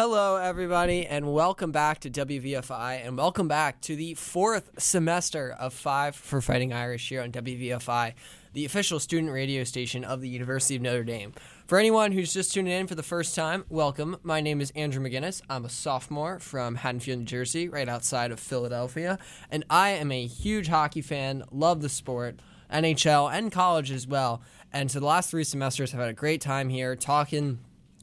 [0.00, 5.74] Hello, everybody, and welcome back to WVFI, and welcome back to the fourth semester of
[5.74, 8.12] Five for Fighting Irish here on WVFI,
[8.52, 11.32] the official student radio station of the University of Notre Dame.
[11.66, 14.18] For anyone who's just tuning in for the first time, welcome.
[14.22, 15.42] My name is Andrew McGinnis.
[15.50, 19.18] I'm a sophomore from Haddonfield, New Jersey, right outside of Philadelphia,
[19.50, 22.38] and I am a huge hockey fan, love the sport,
[22.72, 24.42] NHL, and college as well.
[24.72, 27.58] And so the last three semesters, I've had a great time here talking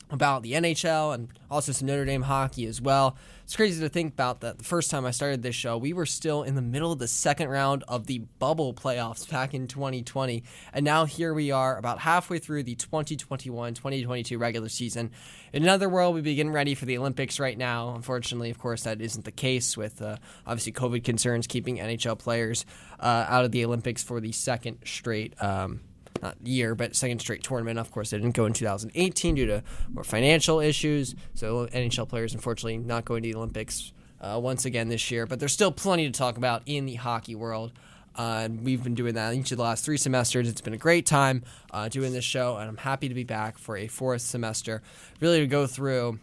[0.10, 3.18] about the NHL and also some Notre Dame hockey as well.
[3.44, 6.06] It's crazy to think about that the first time I started this show, we were
[6.08, 10.44] still in the middle of the second round of the bubble playoffs back in 2020.
[10.74, 15.12] And now here we are about halfway through the 2021 2022 regular season.
[15.54, 17.94] In another world, we'd be getting ready for the Olympics right now.
[17.94, 20.18] Unfortunately, of course, that isn't the case with uh,
[20.48, 22.66] obviously COVID concerns keeping NHL players
[23.00, 25.34] uh, out of the Olympics for the second straight.
[25.42, 25.82] Um,
[26.26, 27.80] not year, but second straight tournament.
[27.80, 31.16] Of course, they didn't go in 2018 due to more financial issues.
[31.34, 35.26] So NHL players, unfortunately, not going to the Olympics uh, once again this year.
[35.26, 37.72] But there's still plenty to talk about in the hockey world.
[38.18, 40.48] Uh, and we've been doing that each of the last three semesters.
[40.48, 43.58] It's been a great time uh, doing this show, and I'm happy to be back
[43.58, 44.82] for a fourth semester,
[45.20, 46.20] really to go through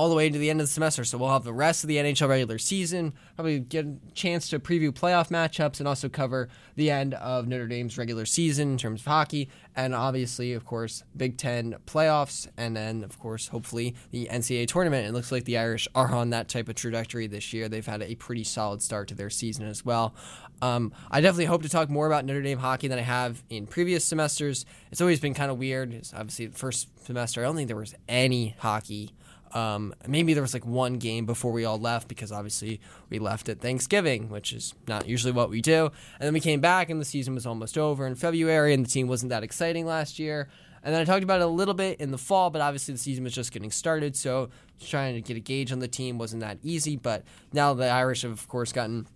[0.00, 1.04] all the way to the end of the semester.
[1.04, 4.58] So we'll have the rest of the NHL regular season, probably get a chance to
[4.58, 9.02] preview playoff matchups and also cover the end of Notre Dame's regular season in terms
[9.02, 9.50] of hockey.
[9.76, 12.48] And obviously, of course, Big Ten playoffs.
[12.56, 15.06] And then, of course, hopefully the NCAA tournament.
[15.06, 17.68] It looks like the Irish are on that type of trajectory this year.
[17.68, 20.14] They've had a pretty solid start to their season as well.
[20.62, 23.66] Um, I definitely hope to talk more about Notre Dame hockey than I have in
[23.66, 24.64] previous semesters.
[24.90, 25.92] It's always been kind of weird.
[25.92, 29.12] It's obviously, the first semester, I don't think there was any hockey
[29.52, 33.48] um, maybe there was like one game before we all left because obviously we left
[33.48, 35.86] at Thanksgiving, which is not usually what we do.
[36.18, 38.90] And then we came back and the season was almost over in February and the
[38.90, 40.48] team wasn't that exciting last year.
[40.82, 42.98] And then I talked about it a little bit in the fall, but obviously the
[42.98, 44.16] season was just getting started.
[44.16, 44.48] So
[44.80, 46.96] trying to get a gauge on the team wasn't that easy.
[46.96, 49.06] But now the Irish have, of course, gotten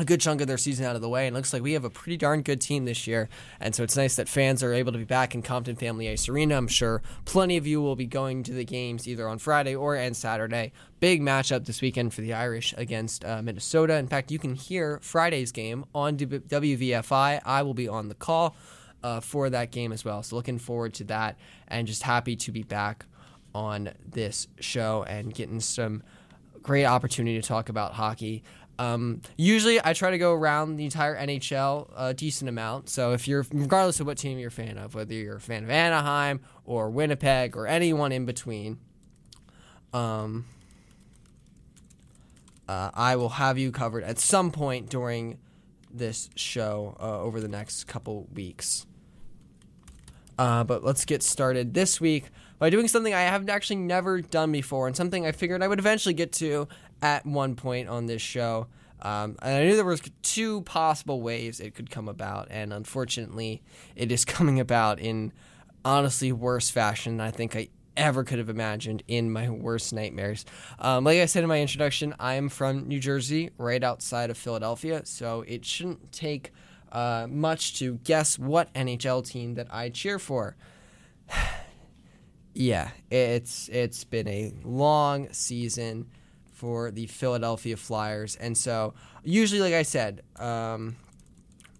[0.00, 1.26] a good chunk of their season out of the way.
[1.26, 3.28] And it looks like we have a pretty darn good team this year.
[3.60, 6.28] And so it's nice that fans are able to be back in Compton Family Ice
[6.28, 6.56] Arena.
[6.56, 9.94] I'm sure plenty of you will be going to the games either on Friday or
[9.94, 10.72] and Saturday.
[11.00, 13.96] Big matchup this weekend for the Irish against uh, Minnesota.
[13.96, 17.40] In fact, you can hear Friday's game on WVFI.
[17.44, 18.56] I will be on the call
[19.02, 20.22] uh, for that game as well.
[20.22, 21.38] So looking forward to that
[21.68, 23.06] and just happy to be back
[23.54, 26.02] on this show and getting some
[26.62, 28.42] great opportunity to talk about hockey.
[28.80, 32.88] Um, usually, I try to go around the entire NHL a decent amount.
[32.88, 35.64] So, if you're, regardless of what team you're a fan of, whether you're a fan
[35.64, 38.78] of Anaheim or Winnipeg or anyone in between,
[39.92, 40.46] um,
[42.70, 45.36] uh, I will have you covered at some point during
[45.92, 48.86] this show uh, over the next couple weeks.
[50.38, 54.52] Uh, but let's get started this week by doing something I have actually never done
[54.52, 56.66] before and something I figured I would eventually get to
[57.02, 58.66] at one point on this show.
[59.02, 63.62] Um, and I knew there was two possible ways it could come about, and unfortunately,
[63.96, 65.32] it is coming about in
[65.84, 70.44] honestly worse fashion than I think I ever could have imagined in my worst nightmares.
[70.78, 74.38] Um, like I said in my introduction, I am from New Jersey, right outside of
[74.38, 76.52] Philadelphia, so it shouldn't take
[76.92, 80.56] uh, much to guess what NHL team that I cheer for.
[82.54, 86.06] yeah, it's it's been a long season
[86.60, 88.36] for the Philadelphia Flyers.
[88.36, 88.92] And so,
[89.24, 90.96] usually, like I said, um,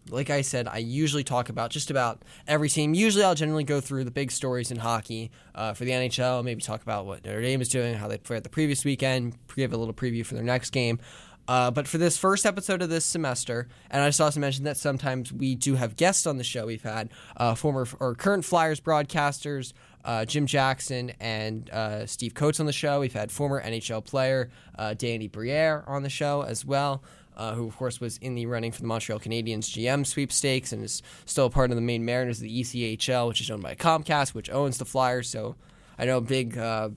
[0.08, 2.94] like I said, I usually talk about just about every team.
[2.94, 6.62] Usually, I'll generally go through the big stories in hockey uh, for the NHL, maybe
[6.62, 9.76] talk about what Notre Dame is doing, how they played the previous weekend, give a
[9.76, 10.98] little preview for their next game.
[11.46, 14.78] Uh, but for this first episode of this semester, and I just also mentioned that
[14.78, 16.64] sometimes we do have guests on the show.
[16.64, 19.74] We've had uh, former or current Flyers broadcasters,
[20.05, 23.00] uh, Jim Jackson and uh, Steve Coates on the show.
[23.00, 27.03] We've had former NHL player uh, Danny Briere on the show as well,
[27.37, 30.84] uh, who of course was in the running for the Montreal Canadiens GM sweepstakes and
[30.84, 33.75] is still a part of the Maine Mariners of the ECHL, which is owned by
[33.75, 35.28] Comcast, which owns the Flyers.
[35.28, 35.56] So
[35.99, 36.91] I know a big uh,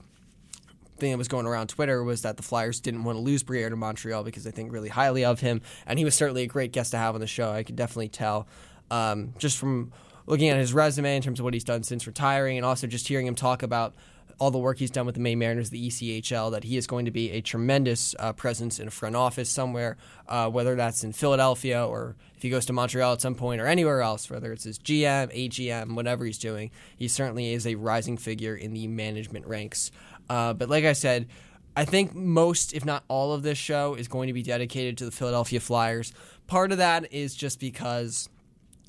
[0.98, 3.70] thing that was going around Twitter was that the Flyers didn't want to lose Briere
[3.70, 6.72] to Montreal because they think really highly of him, and he was certainly a great
[6.72, 7.50] guest to have on the show.
[7.50, 8.46] I could definitely tell
[8.90, 9.92] um, just from
[10.26, 13.08] looking at his resume in terms of what he's done since retiring, and also just
[13.08, 13.94] hearing him talk about
[14.38, 17.04] all the work he's done with the Maine Mariners, the ECHL, that he is going
[17.04, 19.96] to be a tremendous uh, presence in a front office somewhere,
[20.28, 23.66] uh, whether that's in Philadelphia or if he goes to Montreal at some point or
[23.66, 26.70] anywhere else, whether it's his GM, AGM, whatever he's doing.
[26.96, 29.90] He certainly is a rising figure in the management ranks.
[30.28, 31.28] Uh, but like I said,
[31.76, 35.04] I think most, if not all of this show is going to be dedicated to
[35.04, 36.12] the Philadelphia Flyers.
[36.46, 38.28] Part of that is just because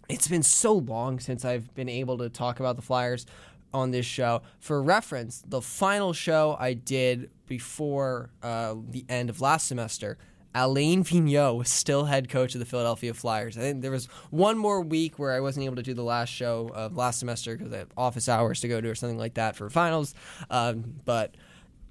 [0.09, 3.25] it's been so long since I've been able to talk about the Flyers.
[3.73, 4.41] on this show.
[4.59, 10.17] For reference, the final show I did before uh, the end of last semester,
[10.55, 13.57] Alain Vigneault was still head coach of the Philadelphia Flyers.
[13.57, 16.29] I think there was one more week where I wasn't able to do the last
[16.29, 19.33] show of last semester because I have office hours to go to or something like
[19.33, 20.15] that for finals.
[20.49, 21.35] Um, but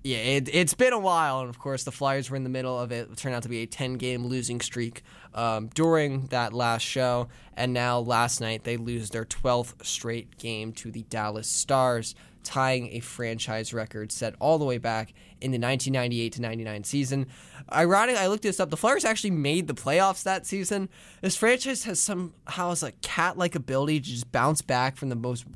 [0.04, 2.78] yeah, it, has been a while, and of course the Flyers were in the middle
[2.78, 3.08] of it.
[3.10, 5.02] It turned out to be a 10-game losing streak
[5.32, 10.72] um, during that last show, and now last night they lose their 12th straight game
[10.74, 15.58] to the Dallas Stars, tying a franchise record set all the way back in the
[15.58, 17.26] 1998 to 99 season.
[17.72, 18.68] Ironic, I looked this up.
[18.68, 20.90] The Flyers actually made the playoffs that season.
[21.22, 25.46] This franchise has somehow has a cat-like ability to just bounce back from the most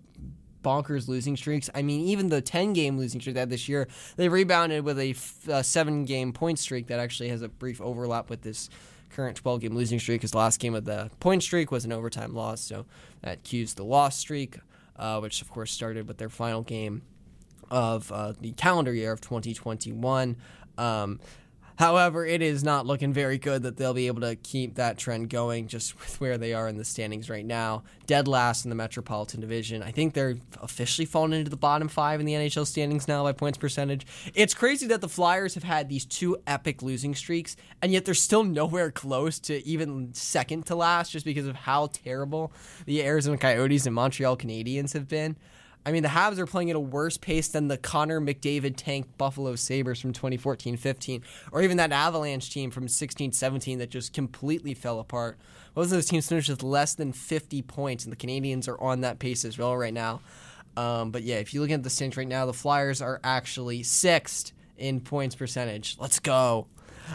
[0.63, 1.71] bonkers losing streaks.
[1.75, 4.99] I mean, even the 10 game losing streak they had this year, they rebounded with
[4.99, 5.15] a
[5.53, 8.69] uh, seven game point streak that actually has a brief overlap with this
[9.11, 11.93] current 12 game losing streak because the last game of the point streak was an
[11.93, 12.61] overtime loss.
[12.61, 12.87] So
[13.23, 14.59] that cues the loss streak,
[14.97, 17.03] uh, which of course started with their final game
[17.71, 20.37] of uh, the calendar year of 2021.
[20.77, 21.21] Um,
[21.79, 25.31] However, it is not looking very good that they'll be able to keep that trend
[25.31, 27.85] going just with where they are in the standings right now.
[28.09, 29.81] Dead last in the Metropolitan Division.
[29.85, 33.31] I think they're officially fallen into the bottom five in the NHL standings now by
[33.31, 34.09] points percentage.
[34.35, 38.13] It's crazy that the Flyers have had these two epic losing streaks, and yet they're
[38.13, 42.53] still nowhere close to even second to last just because of how terrible
[42.87, 45.37] the Arizona Coyotes and Montreal Canadiens have been.
[45.87, 49.07] I mean, the Habs are playing at a worse pace than the Connor McDavid tank
[49.17, 51.23] Buffalo Sabres from 2014 15,
[51.53, 55.39] or even that Avalanche team from 16 17 that just completely fell apart.
[55.75, 59.01] Both of those teams finished with less than 50 points, and the Canadiens are on
[59.03, 60.21] that pace as well right now.
[60.77, 63.83] Um, but yeah, if you look at the standings right now, the Flyers are actually
[63.83, 65.97] sixth in points percentage.
[65.99, 66.67] Let's go.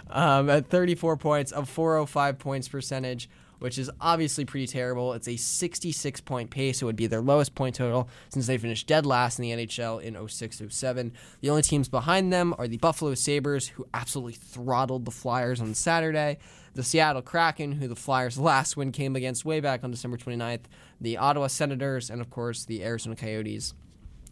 [0.10, 3.30] Um, at 34 points of 405 points percentage
[3.64, 5.14] which is obviously pretty terrible.
[5.14, 6.82] It's a 66 point pace.
[6.82, 10.02] It would be their lowest point total since they finished dead last in the NHL
[10.02, 11.14] in 06 07.
[11.40, 15.76] The only teams behind them are the Buffalo Sabres, who absolutely throttled the Flyers on
[15.76, 16.40] Saturday,
[16.74, 20.66] the Seattle Kraken, who the Flyers' last win came against way back on December 29th,
[21.00, 23.74] the Ottawa Senators, and of course the Arizona Coyotes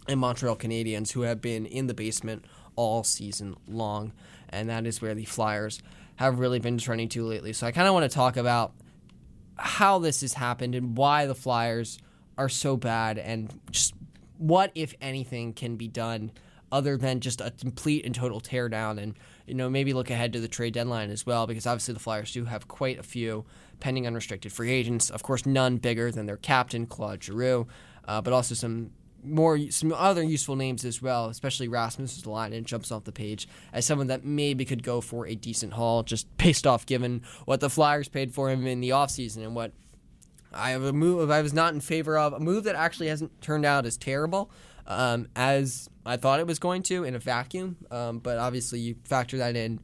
[0.10, 2.44] and Montreal Canadiens, who have been in the basement
[2.76, 4.12] all season long.
[4.50, 5.82] And that is where the Flyers
[6.18, 7.54] have really been trending to lately.
[7.54, 8.74] So I kind of want to talk about
[9.62, 12.00] how this has happened and why the Flyers
[12.38, 13.94] are so bad and just
[14.38, 16.32] what, if anything, can be done
[16.72, 19.16] other than just a complete and total teardown and
[19.46, 22.32] you know maybe look ahead to the trade deadline as well because obviously the Flyers
[22.32, 23.46] do have quite a few
[23.80, 25.10] pending unrestricted free agents.
[25.10, 27.68] Of course none bigger than their captain Claude Giroux
[28.08, 28.92] uh, but also some
[29.24, 33.86] more some other useful names as well, especially Rasmus and jumps off the page as
[33.86, 37.70] someone that maybe could go for a decent haul, just based off given what the
[37.70, 39.72] Flyers paid for him in the offseason and what
[40.54, 43.42] I have a move I was not in favor of a move that actually hasn't
[43.42, 44.52] turned out as terrible
[44.88, 47.78] um, as I thought it was going to in a vacuum.
[47.90, 49.80] Um, but obviously, you factor that in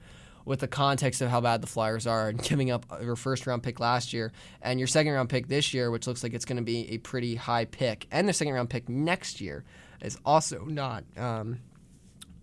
[0.47, 3.61] with the context of how bad the Flyers are and giving up your first round
[3.61, 6.57] pick last year and your second round pick this year, which looks like it's going
[6.57, 9.65] to be a pretty high pick, and the second round pick next year
[10.01, 11.59] is also not um,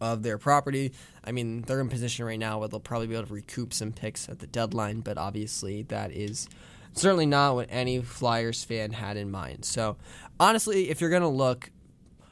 [0.00, 0.92] of their property.
[1.24, 3.92] I mean, they're in position right now where they'll probably be able to recoup some
[3.92, 6.48] picks at the deadline, but obviously that is
[6.92, 9.64] certainly not what any Flyers fan had in mind.
[9.64, 9.96] So,
[10.38, 11.70] honestly, if you're going to look,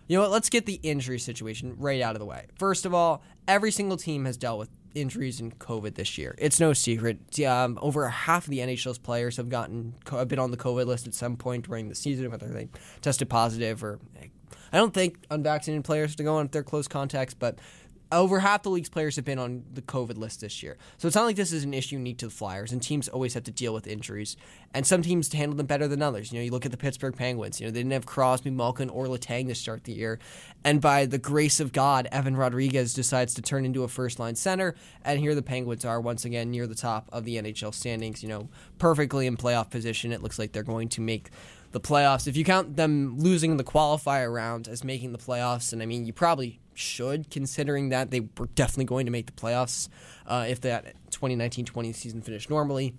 [0.06, 2.46] you know what, let's get the injury situation right out of the way.
[2.58, 6.34] First of all, every single team has dealt with injuries and COVID this year.
[6.38, 7.38] It's no secret.
[7.40, 11.06] Um, over half of the NHL's players have gotten have been on the COVID list
[11.06, 12.68] at some point during the season, whether they
[13.00, 13.98] tested positive or.
[14.74, 17.58] I don't think unvaccinated players to go on if they're close contacts, but
[18.12, 20.76] over half the league's players have been on the COVID list this year.
[20.98, 23.34] So it's not like this is an issue unique to the Flyers, and teams always
[23.34, 24.36] have to deal with injuries.
[24.74, 26.32] And some teams handle them better than others.
[26.32, 27.60] You know, you look at the Pittsburgh Penguins.
[27.60, 30.18] You know, they didn't have Crosby, Malkin, or Letang to start the year.
[30.64, 34.34] And by the grace of God, Evan Rodrigues decides to turn into a first line
[34.34, 34.74] center.
[35.04, 38.28] And here the Penguins are once again near the top of the NHL standings, you
[38.28, 40.12] know, perfectly in playoff position.
[40.12, 41.30] It looks like they're going to make
[41.72, 42.26] the playoffs.
[42.26, 46.06] If you count them losing the qualifier round as making the playoffs, and I mean,
[46.06, 49.88] you probably should, considering that they were definitely going to make the playoffs
[50.26, 52.94] uh, if that 2019-20 season finished normally.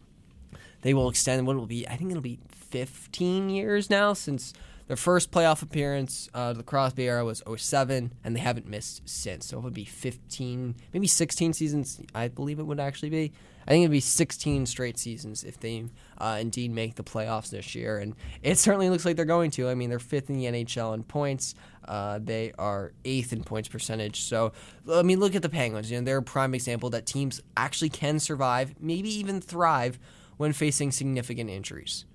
[0.82, 4.54] They will extend what will be, I think it'll be 15 years now since
[4.88, 9.48] their first playoff appearance, uh, the Crosby era was 07, and they haven't missed since.
[9.48, 13.32] So it would be 15, maybe 16 seasons, I believe it would actually be.
[13.66, 15.86] I think it'd be 16 straight seasons if they
[16.18, 19.70] uh, indeed make the playoffs this year, and it certainly looks like they're going to.
[19.70, 21.56] I mean, they're fifth in the NHL in points.
[21.88, 24.24] Uh, they are eighth in points percentage.
[24.24, 24.54] So,
[24.92, 25.92] I mean, look at the Penguins.
[25.92, 30.00] You know, they're a prime example that teams actually can survive, maybe even thrive,
[30.38, 32.06] when facing significant injuries.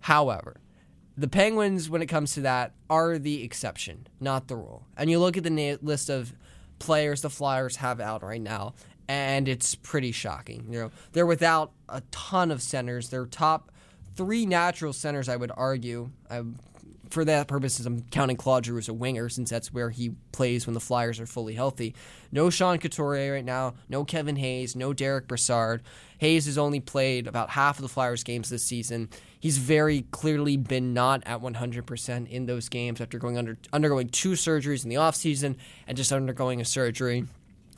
[0.00, 0.60] However,
[1.18, 4.86] The Penguins, when it comes to that, are the exception, not the rule.
[4.96, 6.34] And you look at the na- list of
[6.78, 8.74] players the Flyers have out right now,
[9.08, 10.66] and it's pretty shocking.
[10.70, 13.08] You know, they're without a ton of centers.
[13.08, 13.70] Their top
[14.16, 16.10] three natural centers, I would argue.
[16.30, 16.42] I,
[17.10, 20.66] for that purposes, I'm counting Claude Giroux as a winger since that's where he plays
[20.66, 21.94] when the Flyers are fully healthy.
[22.32, 23.74] No Sean Couturier right now.
[23.88, 24.74] No Kevin Hayes.
[24.74, 25.82] No Derek Brassard.
[26.18, 29.08] Hayes has only played about half of the Flyers games this season.
[29.38, 34.32] He's very clearly been not at 100% in those games after going under undergoing two
[34.32, 37.26] surgeries in the offseason and just undergoing a surgery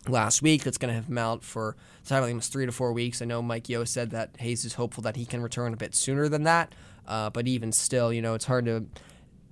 [0.09, 2.93] last week that's going to have him out for time it was three to four
[2.93, 3.21] weeks.
[3.21, 5.95] I know Mike Yeo said that Hayes is hopeful that he can return a bit
[5.95, 6.75] sooner than that,
[7.07, 8.87] uh, but even still, you know, it's hard to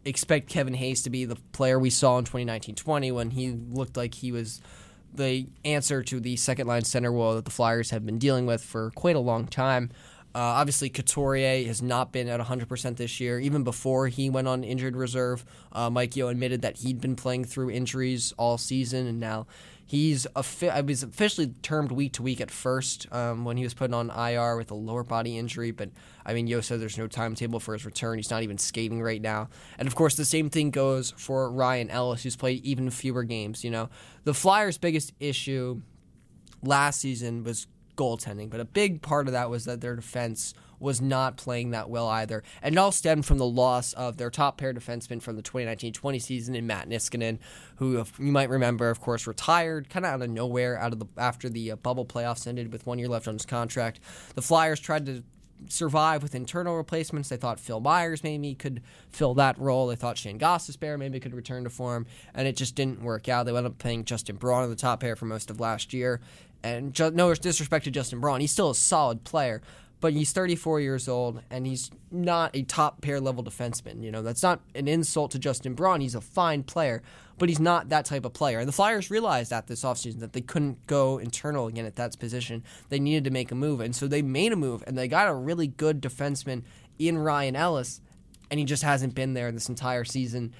[0.05, 4.15] expect Kevin Hayes to be the player we saw in 2019-20 when he looked like
[4.15, 4.61] he was
[5.13, 8.63] the answer to the second line center role that the Flyers have been dealing with
[8.63, 9.91] for quite a long time.
[10.37, 13.41] Uh, obviously, Couturier has not been at 100% this year.
[13.41, 17.47] Even before he went on injured reserve, uh, Mike Yeo admitted that he'd been playing
[17.47, 19.47] through injuries all season, and now
[19.89, 23.95] He's I was officially termed week to week at first um, when he was put
[23.95, 25.91] on IR with a lower body injury, but
[26.25, 28.19] I mean, Yeo said there's no timetable for his return.
[28.19, 29.49] He's not even skating right now.
[29.79, 33.63] And of course, the same thing goes for Ryan Ellis, who's played even fewer games.
[33.63, 33.89] You know,
[34.25, 35.83] the Flyers' biggest issue
[36.65, 41.01] last season was goaltending, but a big part of that was that their defense was
[41.01, 42.43] not playing that well either.
[42.63, 46.21] And it all stemmed from the loss of their top pair defenseman from the 2019-20
[46.21, 47.39] season in Matt Niskanen,
[47.77, 51.07] who you might remember, of course, retired kind of out of nowhere out of the
[51.17, 54.01] after the uh, bubble playoffs ended with one year left on his contract.
[54.35, 55.23] The Flyers tried to
[55.69, 57.29] survive with internal replacements.
[57.29, 59.87] They thought Phil Myers maybe could fill that role.
[59.87, 63.47] They thought Shane Gostisbehere maybe could return to form, and it just didn't work out.
[63.47, 66.21] They wound up playing Justin Braun on the top pair for most of last year.
[66.67, 69.63] And no disrespect to Justin Braun, he's still a solid player,
[70.01, 74.03] but he's 34 years old and he's not a top pair level defenseman.
[74.03, 76.01] You know, that's not an insult to Justin Braun.
[76.01, 77.03] He's a fine player,
[77.39, 78.59] but he's not that type of player.
[78.59, 82.19] And the Flyers realized that this offseason that they couldn't go internal again at that
[82.19, 82.65] position.
[82.89, 83.81] They needed to make a move.
[83.81, 86.65] And so they made a move and they got a really good defenseman
[86.99, 88.01] in Ryan Ellis,
[88.51, 90.53] and he just hasn't been there this entire season.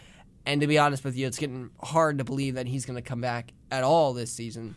[0.45, 3.03] And to be honest with you, it's getting hard to believe that he's going to
[3.03, 4.77] come back at all this season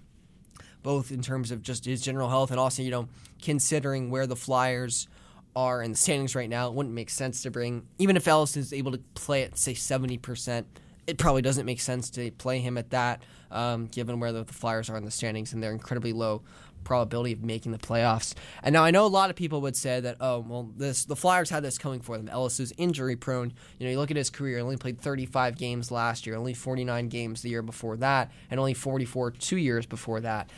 [0.83, 3.07] both in terms of just his general health and also, you know,
[3.41, 5.07] considering where the Flyers
[5.55, 8.55] are in the standings right now, it wouldn't make sense to bring, even if Ellis
[8.55, 10.65] is able to play at, say, 70%,
[11.07, 14.53] it probably doesn't make sense to play him at that, um, given where the, the
[14.53, 16.43] Flyers are in the standings and their incredibly low
[16.83, 18.33] probability of making the playoffs.
[18.63, 21.15] And now I know a lot of people would say that, oh, well, this the
[21.15, 22.29] Flyers had this coming for them.
[22.29, 23.53] Ellis is injury prone.
[23.77, 26.53] You know, you look at his career; he only played 35 games last year, only
[26.53, 30.49] 49 games the year before that, and only 44 two years before that.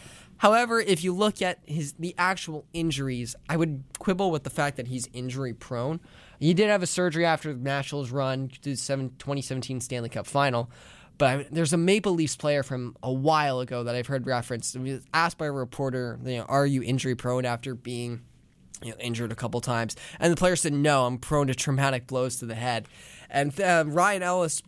[0.42, 4.78] However, if you look at his the actual injuries, I would quibble with the fact
[4.78, 6.00] that he's injury prone.
[6.40, 10.72] He did have a surgery after the Nationals run to the 2017 Stanley Cup Final.
[11.22, 14.76] But there's a Maple Leafs player from a while ago that I've heard referenced.
[14.76, 18.22] I mean, asked by a reporter, you know, "Are you injury prone after being
[18.82, 22.08] you know, injured a couple times?" And the player said, "No, I'm prone to traumatic
[22.08, 22.88] blows to the head."
[23.30, 24.64] And uh, Ryan Ellis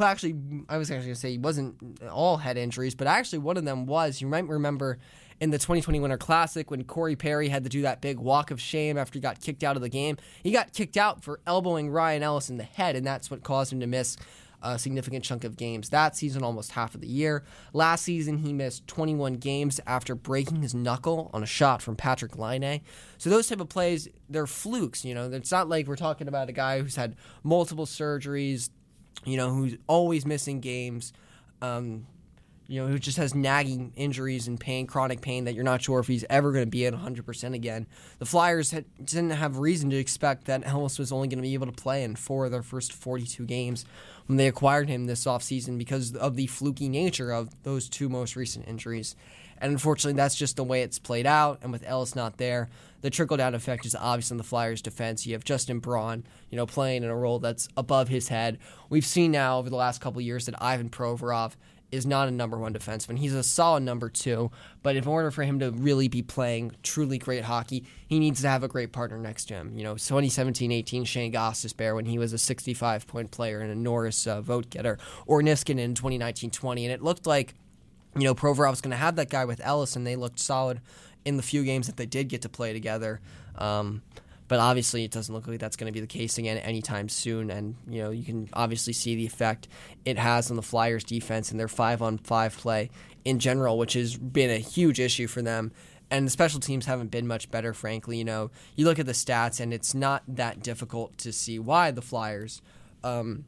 [0.00, 0.34] actually,
[0.68, 3.64] I was actually going to say he wasn't all head injuries, but actually one of
[3.64, 4.20] them was.
[4.20, 4.98] You might remember
[5.40, 8.60] in the 2020 Winter Classic when Corey Perry had to do that big walk of
[8.60, 10.16] shame after he got kicked out of the game.
[10.42, 13.72] He got kicked out for elbowing Ryan Ellis in the head, and that's what caused
[13.72, 14.16] him to miss
[14.74, 17.44] a significant chunk of games that season, almost half of the year.
[17.72, 22.36] Last season, he missed 21 games after breaking his knuckle on a shot from Patrik
[22.38, 22.80] Laine.
[23.18, 25.04] So those type of plays, they're flukes.
[25.04, 28.70] You know, it's not like we're talking about a guy who's had multiple surgeries,
[29.24, 31.12] you know, who's always missing games,
[31.62, 32.06] um,
[32.68, 36.00] you know, who just has nagging injuries and pain, chronic pain that you're not sure
[36.00, 37.86] if he's ever going to be at 100% again.
[38.18, 41.54] The Flyers had, didn't have reason to expect that Ellis was only going to be
[41.54, 43.84] able to play in four of their first 42 games
[44.26, 48.34] when they acquired him this offseason because of the fluky nature of those two most
[48.34, 49.14] recent injuries.
[49.58, 51.60] And unfortunately, that's just the way it's played out.
[51.62, 52.68] And with Ellis not there,
[53.00, 55.26] the trickle down effect is obvious in the Flyers' defense.
[55.26, 58.58] You have Justin Braun, you know, playing in a role that's above his head.
[58.90, 61.52] We've seen now over the last couple years that Ivan Provorov
[61.92, 63.18] is not a number one defenseman.
[63.18, 64.50] He's a solid number two,
[64.82, 68.48] but in order for him to really be playing truly great hockey, he needs to
[68.48, 69.76] have a great partner next to him.
[69.76, 74.26] You know, 2017-18 Shane Gostisbehere when he was a 65 point player and a Norris
[74.26, 77.54] uh, vote getter, or Niskanen in 2019-20, and it looked like
[78.16, 80.80] you know, Provorov was going to have that guy with Ellis, and they looked solid
[81.24, 83.20] in the few games that they did get to play together.
[83.56, 84.02] Um,
[84.48, 87.50] but obviously, it doesn't look like that's going to be the case again anytime soon.
[87.50, 89.68] And you know, you can obviously see the effect
[90.04, 92.90] it has on the Flyers' defense and their five-on-five play
[93.24, 95.72] in general, which has been a huge issue for them.
[96.10, 98.18] and the special teams haven't been much better, frankly.
[98.18, 101.90] You know, you look at the stats, and it's not that difficult to see why
[101.90, 102.62] the Flyers.
[103.02, 103.44] Um,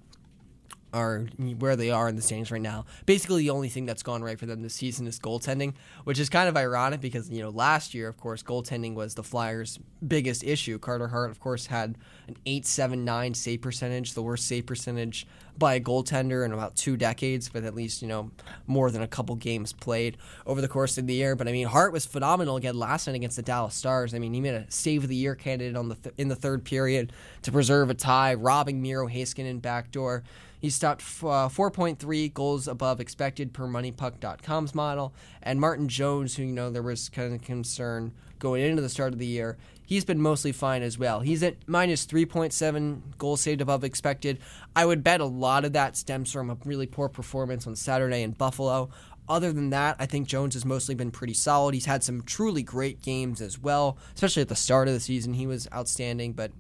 [0.93, 1.27] are
[1.59, 2.87] where they are in the standings right now.
[3.07, 6.29] Basically, the only thing that's gone right for them this season is goaltending, which is
[6.29, 10.45] kind of ironic because you know last year, of course, goaltending was the Flyers' biggest
[10.45, 10.79] issue.
[10.79, 15.27] Carter Hart, of course, had an eight seven nine save percentage, the worst save percentage
[15.59, 18.31] by a goaltender in about two decades, with at least you know
[18.67, 20.17] more than a couple games played
[20.47, 21.37] over the course of the year.
[21.37, 24.15] But I mean, Hart was phenomenal again last night against the Dallas Stars.
[24.15, 26.37] I mean, he made a save of the year candidate on the th- in the
[26.37, 30.23] third period to preserve a tie, robbing Miro Heiskanen backdoor.
[30.61, 35.15] He stopped uh, 4.3 goals above expected per MoneyPuck.com's model.
[35.43, 39.13] And Martin Jones, who, you know, there was kind of concern going into the start
[39.13, 41.21] of the year, he's been mostly fine as well.
[41.21, 44.39] He's at minus 3.7 goals saved above expected.
[44.77, 48.23] I would bet a lot of that stems from a really poor performance on Saturday
[48.23, 48.91] in Buffalo.
[49.29, 51.75] Other than that, I think Jones has mostly been pretty solid.
[51.75, 55.35] He's had some truly great games as well, especially at the start of the season.
[55.35, 56.51] He was outstanding, but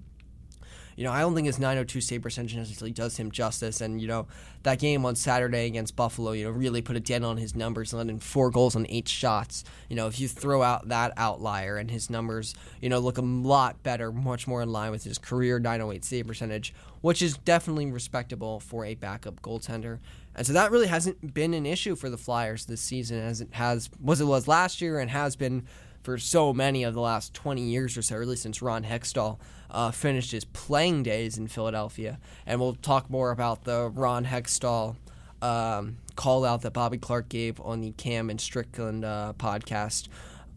[0.99, 3.81] you know, I don't think his 902 save percentage necessarily does him justice.
[3.81, 4.27] And, you know,
[4.65, 7.95] that game on Saturday against Buffalo, you know, really put a dent on his numbers,
[7.95, 9.63] letting four goals on eight shots.
[9.89, 13.23] You know, if you throw out that outlier and his numbers, you know, look a
[13.23, 17.93] lot better, much more in line with his career 908 save percentage, which is definitely
[17.93, 20.01] respectable for a backup goaltender.
[20.35, 23.51] And so that really hasn't been an issue for the Flyers this season as it
[23.53, 25.65] has was it was last year and has been
[26.03, 29.39] for so many of the last 20 years or so, really since Ron Hextall
[29.71, 32.19] uh, finished his playing days in Philadelphia.
[32.47, 34.97] And we'll talk more about the Ron Hextall
[35.43, 40.09] um, call out that Bobby Clarke gave on the Cam and Strickland uh, podcast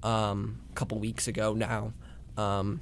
[0.03, 1.93] um, a couple weeks ago now.
[2.37, 2.79] Um,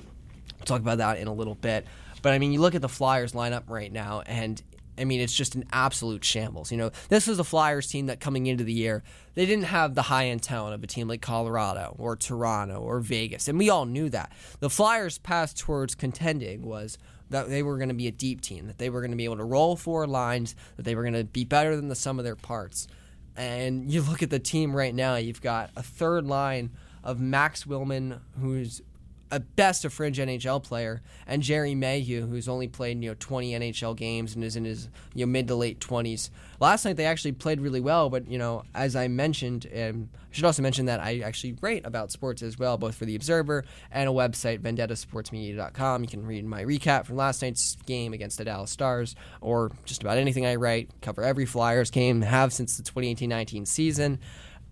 [0.57, 1.85] we'll talk about that in a little bit.
[2.21, 4.61] But I mean, you look at the Flyers lineup right now, and
[4.99, 6.71] I mean, it's just an absolute shambles.
[6.71, 9.03] You know, this was a Flyers team that coming into the year,
[9.35, 12.99] they didn't have the high end talent of a team like Colorado or Toronto or
[12.99, 13.47] Vegas.
[13.47, 14.31] And we all knew that.
[14.59, 16.97] The Flyers' path towards contending was
[17.29, 19.25] that they were going to be a deep team, that they were going to be
[19.25, 22.19] able to roll four lines, that they were going to be better than the sum
[22.19, 22.87] of their parts.
[23.35, 26.71] And you look at the team right now, you've got a third line
[27.03, 28.81] of Max Willman, who's
[29.31, 33.51] a best of fringe NHL player, and Gerry Mayhew, who's only played you know 20
[33.51, 36.29] NHL games and is in his you know mid to late 20s.
[36.59, 40.35] Last night they actually played really well, but you know as I mentioned, um, I
[40.35, 43.65] should also mention that I actually write about sports as well, both for the Observer
[43.91, 46.03] and a website VendettaSportsMedia.com.
[46.03, 50.01] You can read my recap from last night's game against the Dallas Stars, or just
[50.01, 50.89] about anything I write.
[51.01, 54.19] Cover every Flyers game, have since the 2018-19 season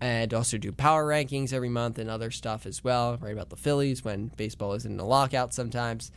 [0.00, 3.16] and also do power rankings every month and other stuff as well.
[3.20, 6.12] Write about the Phillies when baseball is in a lockout sometimes.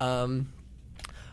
[0.00, 0.52] Um,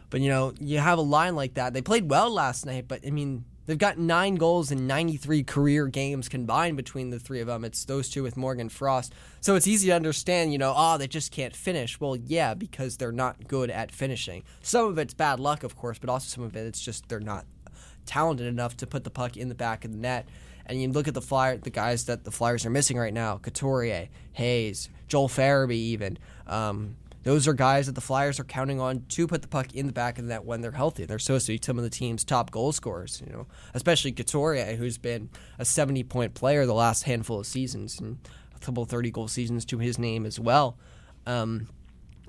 [0.09, 1.73] but you know, you have a line like that.
[1.73, 5.88] They played well last night, but I mean, they've got nine goals in 93 career
[5.88, 7.65] games combined between the three of them.
[7.65, 9.13] It's those two with Morgan Frost.
[9.41, 11.99] So it's easy to understand, you know, oh, they just can't finish.
[11.99, 14.43] Well, yeah, because they're not good at finishing.
[14.62, 17.19] Some of it's bad luck, of course, but also some of it, it's just they're
[17.19, 17.45] not
[18.05, 20.27] talented enough to put the puck in the back of the net.
[20.69, 23.38] And you look at the flyer, the guys that the Flyers are missing right now:
[23.39, 26.19] Couturier, Hayes, Joel Farabee, even.
[26.45, 29.88] Um, those are guys that the Flyers are counting on to put the puck in
[29.88, 31.05] the back of the net when they're healthy.
[31.05, 34.75] They're supposed to be some of the team's top goal scorers, you know, especially Couturier,
[34.75, 38.19] who's been a 70 point player the last handful of seasons and
[38.55, 40.77] a couple 30 goal seasons to his name as well.
[41.25, 41.67] Um,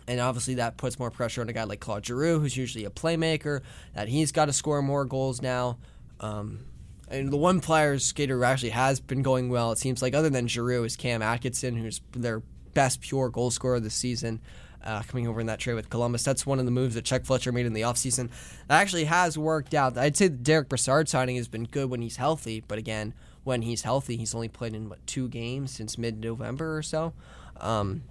[0.09, 2.90] and obviously that puts more pressure on a guy like Claude Giroux, who's usually a
[2.90, 3.61] playmaker,
[3.94, 5.79] that he's got to score more goals now.
[6.18, 6.64] Um,
[7.11, 10.31] and the one player skater who actually has been going well, it seems like, other
[10.31, 12.42] than Giroux, is Cam Atkinson, who's their
[12.73, 14.40] best pure goal scorer this season.
[14.83, 16.25] Uh, coming over in that trade with Columbus.
[16.25, 18.31] That's one of the moves that Chuck Fletcher made in the offseason.
[18.66, 19.99] That actually has worked out.
[19.99, 23.12] I'd say the Derek Brassard signing has been good when he's healthy, but again,
[23.44, 27.12] when he's healthy, he's only played in what two games since mid-November or so.
[27.61, 28.05] Um,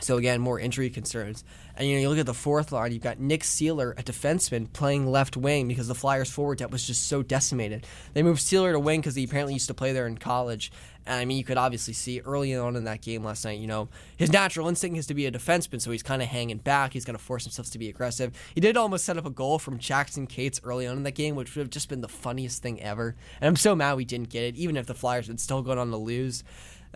[0.00, 1.44] so again, more injury concerns.
[1.76, 4.72] And you know, you look at the fourth line, you've got Nick Seeler, a defenseman,
[4.72, 7.86] playing left wing because the Flyers forward depth was just so decimated.
[8.12, 10.72] They moved Seeler to wing because he apparently used to play there in college.
[11.06, 13.66] And I mean, you could obviously see early on in that game last night, you
[13.66, 16.92] know, his natural instinct is to be a defenseman, so he's kind of hanging back.
[16.92, 18.32] He's going to force himself to be aggressive.
[18.54, 21.34] He did almost set up a goal from Jackson Cates early on in that game,
[21.34, 23.16] which would have just been the funniest thing ever.
[23.40, 25.78] And I'm so mad we didn't get it, even if the Flyers had still gone
[25.78, 26.42] on to lose.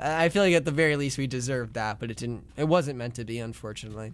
[0.01, 2.45] I feel like at the very least we deserved that, but it didn't.
[2.57, 4.13] It wasn't meant to be, unfortunately.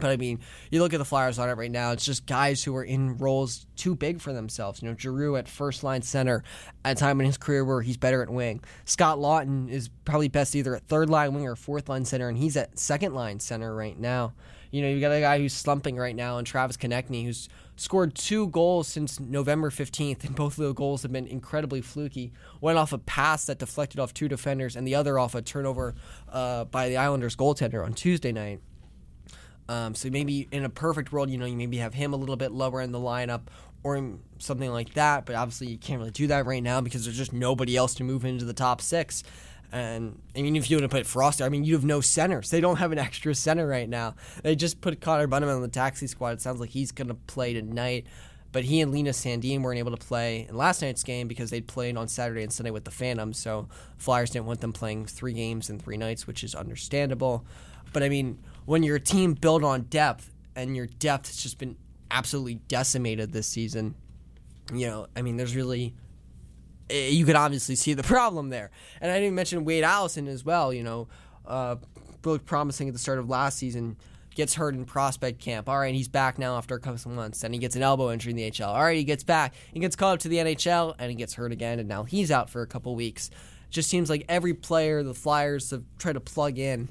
[0.00, 1.92] But I mean, you look at the Flyers on it right now.
[1.92, 4.80] It's just guys who are in roles too big for themselves.
[4.80, 6.42] You know, Giroux at first line center
[6.84, 8.64] at a time in his career where he's better at wing.
[8.86, 12.38] Scott Laughton is probably best either at third line wing or fourth line center, and
[12.38, 14.32] he's at second line center right now.
[14.70, 17.50] You know, you got a guy who's slumping right now, and Travis Konecny, who's
[17.82, 22.32] scored two goals since November 15th, and both of the goals have been incredibly fluky.
[22.60, 25.96] One off a pass that deflected off two defenders, and the other off a turnover
[26.30, 28.60] uh, by the Islanders goaltender on Tuesday night.
[29.68, 32.36] Um, so maybe in a perfect world, you know, you maybe have him a little
[32.36, 33.42] bit lower in the lineup
[33.82, 35.26] or something like that.
[35.26, 38.04] But obviously, you can't really do that right now because there's just nobody else to
[38.04, 39.24] move into the top six.
[39.72, 42.02] And I mean, if you want to put Frost there, I mean, you have no
[42.02, 42.50] centers.
[42.50, 44.14] They don't have an extra center right now.
[44.42, 46.32] They just put Connor Bunnaman on the taxi squad.
[46.32, 48.06] It sounds like he's going to play tonight.
[48.52, 51.66] But he and Lena Sandin weren't able to play in last night's game because they'd
[51.66, 53.38] played on Saturday and Sunday with the Phantoms.
[53.38, 57.46] So Flyers didn't want them playing three games in three nights, which is understandable.
[57.94, 61.56] But I mean, when you're a team built on depth and your depth has just
[61.56, 61.76] been
[62.10, 63.94] absolutely decimated this season,
[64.70, 65.94] you know, I mean, there's really
[66.90, 68.70] you could obviously see the problem there.
[69.00, 70.72] And I didn't mention Wade Allison as well.
[70.72, 71.08] You know,
[71.46, 71.76] uh,
[72.24, 73.96] looked promising at the start of last season.
[74.34, 75.68] Gets hurt in prospect camp.
[75.68, 77.40] All right, he's back now after a couple of months.
[77.40, 78.68] Then he gets an elbow injury in the HL.
[78.68, 79.54] All right, he gets back.
[79.74, 81.78] He gets called up to the NHL and he gets hurt again.
[81.78, 83.30] And now he's out for a couple weeks.
[83.68, 86.88] just seems like every player the Flyers have tried to plug in,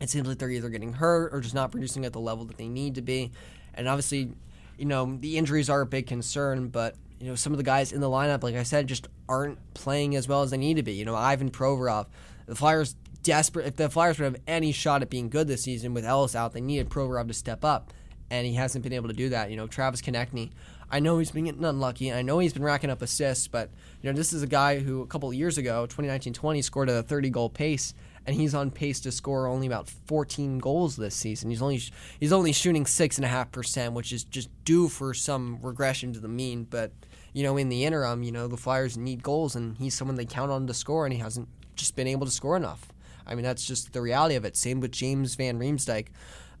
[0.00, 2.58] it seems like they're either getting hurt or just not producing at the level that
[2.58, 3.32] they need to be.
[3.72, 4.32] And obviously,
[4.76, 7.92] you know, the injuries are a big concern, but you know, some of the guys
[7.92, 10.82] in the lineup, like I said, just aren't playing as well as they need to
[10.82, 10.92] be.
[10.92, 12.06] You know, Ivan Provorov,
[12.46, 13.66] the Flyers desperate.
[13.66, 16.52] If the Flyers would have any shot at being good this season with Ellis out,
[16.52, 17.92] they needed Provorov to step up,
[18.30, 19.50] and he hasn't been able to do that.
[19.50, 20.50] You know, Travis Konecny,
[20.90, 22.12] I know he's been getting unlucky.
[22.12, 23.70] I know he's been racking up assists, but
[24.02, 27.02] you know, this is a guy who a couple years ago, 2019-20, scored at a
[27.02, 27.94] 30 goal pace
[28.26, 31.48] and he's on pace to score only about 14 goals this season.
[31.48, 31.80] He's only
[32.18, 36.12] he's only shooting six and a half percent, which is just due for some regression
[36.12, 36.64] to the mean.
[36.64, 36.92] But
[37.32, 40.24] you know, in the interim, you know, the Flyers need goals, and he's someone they
[40.24, 42.88] count on to score, and he hasn't just been able to score enough.
[43.26, 44.56] I mean, that's just the reality of it.
[44.56, 46.08] Same with James Van Riemsdyk.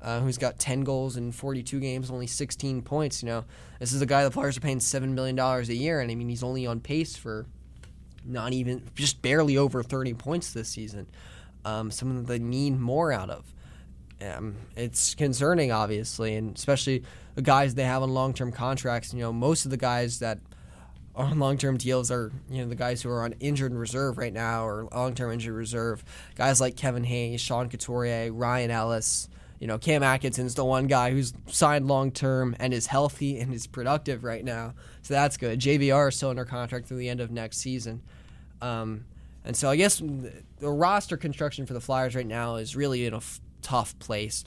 [0.02, 3.22] Uh, who's got 10 goals in 42 games, only 16 points.
[3.22, 3.44] You know,
[3.80, 6.28] this is a guy the Flyers are paying $7 million a year, and I mean,
[6.28, 7.46] he's only on pace for
[8.22, 11.06] not even, just barely over 30 points this season
[11.66, 13.52] um, someone that they need more out of.
[14.22, 17.02] Um, it's concerning, obviously, and especially
[17.34, 19.12] the guys they have on long-term contracts.
[19.12, 20.38] You know, most of the guys that
[21.14, 24.32] are on long-term deals are you know the guys who are on injured reserve right
[24.32, 26.02] now or long-term injured reserve.
[26.36, 29.28] Guys like Kevin Hayes, Sean Couturier, Ryan Ellis.
[29.58, 33.66] You know, Cam Atkinson's the one guy who's signed long-term and is healthy and is
[33.66, 35.58] productive right now, so that's good.
[35.58, 38.02] JVR is still under contract through the end of next season.
[38.60, 39.06] Um,
[39.46, 40.02] and so I guess
[40.58, 44.44] the roster construction for the Flyers right now is really in a f- tough place.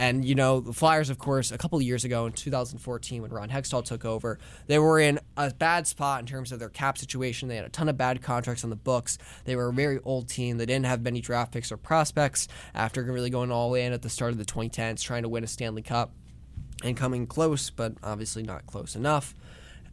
[0.00, 3.48] And, you know, the Flyers, of course, a couple years ago in 2014 when Ron
[3.48, 7.48] Hextall took over, they were in a bad spot in terms of their cap situation.
[7.48, 9.18] They had a ton of bad contracts on the books.
[9.44, 10.56] They were a very old team.
[10.56, 12.46] They didn't have many draft picks or prospects
[12.76, 15.48] after really going all in at the start of the 2010s, trying to win a
[15.48, 16.12] Stanley Cup
[16.84, 19.34] and coming close, but obviously not close enough.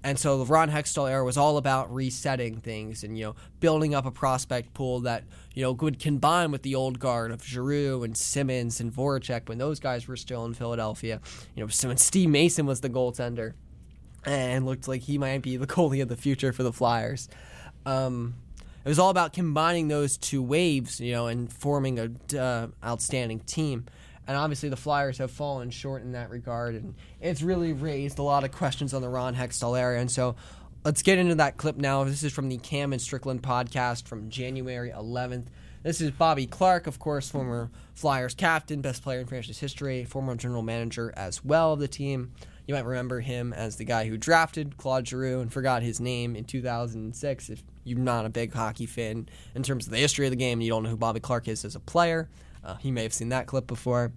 [0.06, 3.96] And so the Ron Hextall era was all about resetting things and you know building
[3.96, 5.24] up a prospect pool that
[5.56, 9.58] you know would combine with the old guard of Giroux and Simmonds and Voracek when
[9.58, 11.20] those guys were still in Philadelphia.
[11.56, 13.54] You know, so when Steve Mason was the goaltender
[14.28, 17.28] and looked like he might be the goalie of the future for the Flyers.
[17.88, 18.36] Um,
[18.86, 23.40] it was all about combining those two waves, you know, and forming a uh, outstanding
[23.40, 23.86] team
[24.28, 28.24] and obviously the Flyers have fallen short in that regard, and it's really raised a
[28.24, 30.00] lot of questions on the Ron Hextall area.
[30.00, 30.36] And so
[30.84, 32.04] let's get into that clip now.
[32.04, 35.48] This is from the Cam and Strickland podcast from January 11th.
[35.84, 40.36] This is Bobby Clarke, of course, former Flyers captain, best player in franchise history, former
[40.36, 42.32] general manager as well of the team.
[42.68, 46.36] You might remember him as the guy who drafted Claude Giroux and forgot his name
[46.36, 47.50] in 2006.
[47.52, 50.58] If you're not a big hockey fan in terms of the history of the game,
[50.58, 52.28] and you don't know who Bobby Clarke is as a player.
[52.66, 54.12] Uh, you may have seen that clip before.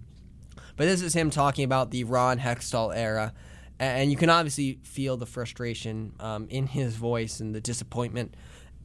[0.75, 3.33] But this is him talking about the Ron Hextall era.
[3.79, 8.35] And you can obviously feel the frustration um, in his voice and the disappointment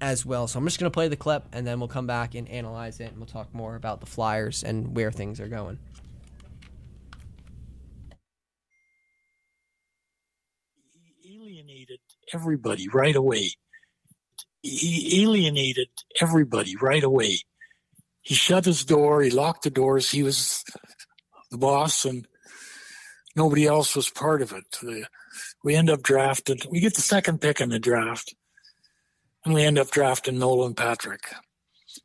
[0.01, 0.47] as well.
[0.47, 3.01] So I'm just going to play the clip and then we'll come back and analyze
[3.01, 5.79] it and we'll talk more about the Flyers and where things are going.
[11.23, 12.01] He alienated
[12.33, 13.51] everybody right away.
[14.63, 15.89] He alienated
[16.21, 17.39] everybody right away
[18.25, 20.65] he shut his door, he locked the doors, he was
[21.51, 22.27] the boss, and
[23.37, 25.07] nobody else was part of it.
[25.63, 28.35] We end up drafting, we get the second pick in the draft,
[29.45, 31.21] and we end up drafting Nolan Patrick.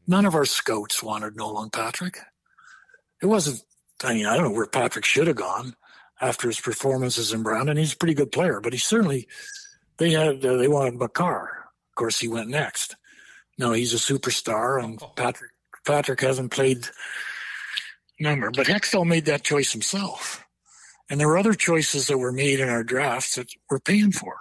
[0.08, 2.20] None of our scouts wanted Nolan Patrick.
[3.22, 3.62] It wasn't,
[4.04, 5.76] I mean, I don't know where Patrick should have gone
[6.20, 9.26] after his performances in Brown, and he's a pretty good player, but he certainly,
[9.98, 11.70] they had, uh, they wanted Makar.
[11.92, 12.98] Of course, he went next.
[13.58, 15.52] No, he's a superstar, and Patrick
[15.86, 16.88] Patrick hasn't played
[18.20, 18.52] number.
[18.52, 20.44] But Hextall made that choice himself.
[21.10, 24.38] And there were other choices that were made in our drafts that we're paying for.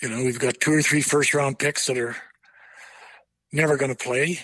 [0.00, 2.16] You know, we've got two or three first round picks that are
[3.52, 4.40] never going to play.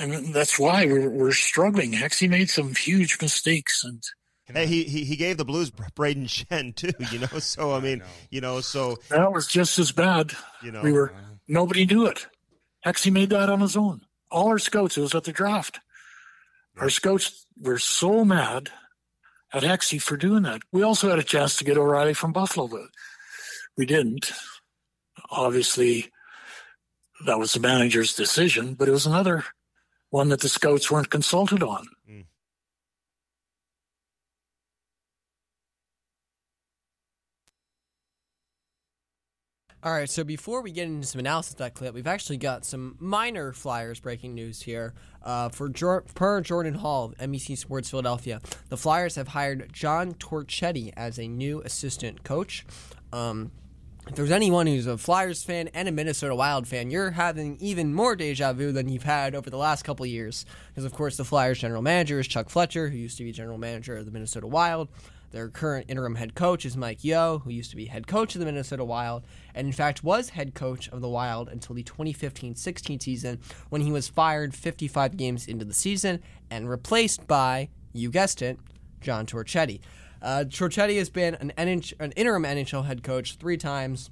[0.00, 1.92] And that's why we're, we're struggling.
[1.92, 4.02] Hexy made some huge mistakes and
[4.50, 7.26] Hey, he, he he gave the Blues Brayden Schenn too, you know.
[7.38, 10.32] So I mean, you know, so that was just as bad.
[10.62, 11.12] You know, we were
[11.46, 12.26] nobody knew it.
[12.88, 14.00] Hexie made that on his own.
[14.30, 15.78] All our scouts, it was at the draft.
[16.78, 18.70] Our scouts were so mad
[19.52, 20.62] at Hexie for doing that.
[20.72, 22.88] We also had a chance to get O'Reilly from Buffalo, but
[23.76, 24.32] we didn't.
[25.30, 26.10] Obviously,
[27.26, 29.44] that was the manager's decision, but it was another
[30.08, 31.86] one that the scouts weren't consulted on.
[32.10, 32.24] Mm.
[39.80, 42.64] All right, so before we get into some analysis of that clip, we've actually got
[42.64, 44.92] some minor Flyers breaking news here.
[45.22, 45.70] Uh, for
[46.16, 51.28] per Jordan Hall of NBC Sports Philadelphia, the Flyers have hired John Torchetti as a
[51.28, 52.66] new assistant coach.
[53.12, 53.52] Um,
[54.08, 57.94] if there's anyone who's a Flyers fan and a Minnesota Wild fan, you're having even
[57.94, 60.44] more deja vu than you've had over the last couple years.
[60.70, 63.58] Because, of course, the Flyers general manager is Chuck Fletcher, who used to be general
[63.58, 64.88] manager of the Minnesota Wild.
[65.30, 68.38] Their current interim head coach is Mike Yeo, who used to be head coach of
[68.38, 72.54] the Minnesota Wild, and in fact was head coach of the Wild until the 2015
[72.54, 73.38] 16 season
[73.68, 78.58] when he was fired 55 games into the season and replaced by, you guessed it,
[79.00, 79.80] John Torchetti.
[80.22, 84.10] Uh, Torchetti has been an, NH- an interim NHL head coach three times.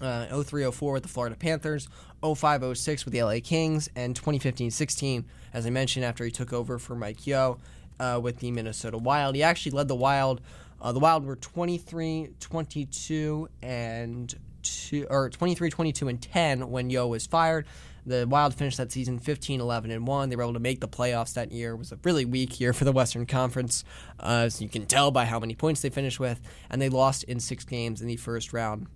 [0.00, 1.86] Uh, 0304 with the Florida Panthers,
[2.22, 6.78] 0506 with the LA Kings, and 2015 16, as I mentioned, after he took over
[6.78, 7.58] for Mike Yeo
[8.00, 9.36] uh, with the Minnesota Wild.
[9.36, 10.40] He actually led the Wild.
[10.80, 17.06] Uh, the Wild were 23, 22, and two, or 23, 22, and 10 when Yeo
[17.06, 17.66] was fired.
[18.06, 20.30] The Wild finished that season 15, 11, and 1.
[20.30, 21.72] They were able to make the playoffs that year.
[21.72, 23.84] It was a really weak year for the Western Conference,
[24.18, 26.40] uh, as you can tell by how many points they finished with.
[26.70, 28.86] And they lost in six games in the first round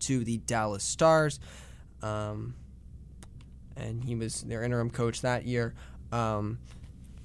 [0.00, 1.40] to the Dallas Stars.
[2.02, 2.54] Um,
[3.74, 5.74] and he was their interim coach that year.
[6.12, 6.58] Um,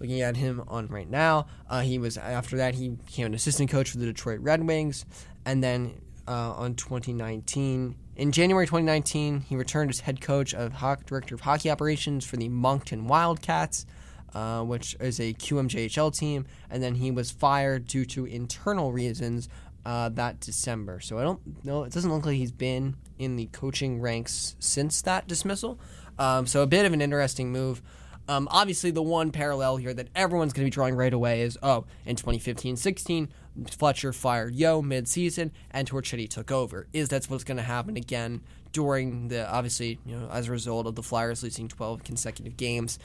[0.01, 1.45] looking at him on right now.
[1.69, 5.05] Uh, he was after that he became an assistant coach for the Detroit Red Wings,
[5.45, 7.95] and then uh, on 2019.
[8.17, 12.37] In January 2019, he returned as head coach of hockey, director of hockey operations for
[12.37, 13.85] the Moncton Wildcats,
[14.33, 19.49] uh, which is a QMJHL team, and then he was fired due to internal reasons
[19.85, 20.99] uh, that December.
[20.99, 21.83] So I don't know.
[21.83, 25.79] It doesn't look like he's been in the coaching ranks since that dismissal.
[26.19, 27.81] Um, so a bit of an interesting move.
[28.27, 31.57] Um, obviously, the one parallel here that everyone's going to be drawing right away is
[31.61, 33.29] oh, in 2015 16,
[33.69, 36.87] Fletcher fired Yeo mid-season and Torchetti took over.
[36.93, 40.87] Is that's what's going to happen again during the obviously you know as a result
[40.87, 42.99] of the Flyers losing 12 consecutive games?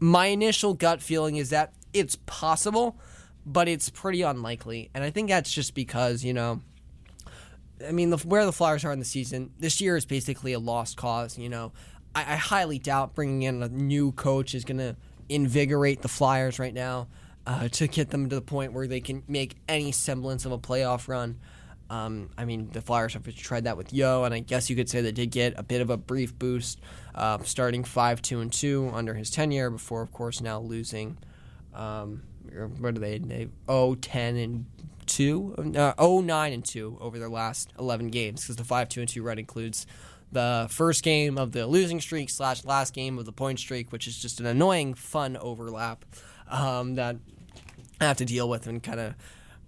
[0.00, 2.98] My initial gut feeling is that it's possible,
[3.46, 6.60] but it's pretty unlikely, and I think that's just because you know.
[7.86, 10.58] I mean, the, where the Flyers are in the season, this year is basically a
[10.58, 11.38] lost cause.
[11.38, 11.72] You know,
[12.14, 14.96] I, I highly doubt bringing in a new coach is going to
[15.28, 17.08] invigorate the Flyers right now
[17.46, 20.58] uh, to get them to the point where they can make any semblance of a
[20.58, 21.38] playoff run.
[21.90, 24.90] Um, I mean, the Flyers have tried that with Yeo, and I guess you could
[24.90, 26.80] say they did get a bit of a brief boost,
[27.14, 29.70] uh, starting five two and two under his tenure.
[29.70, 31.16] Before, of course, now losing.
[31.72, 32.24] Um,
[32.78, 33.18] what are they?
[33.18, 34.66] They oh ten and
[35.06, 39.00] two, uh, oh nine and two over their last eleven games because the five two
[39.00, 39.86] and two run includes
[40.32, 44.06] the first game of the losing streak slash last game of the point streak, which
[44.06, 46.04] is just an annoying, fun overlap
[46.48, 47.16] um, that
[48.00, 49.14] I have to deal with and kind of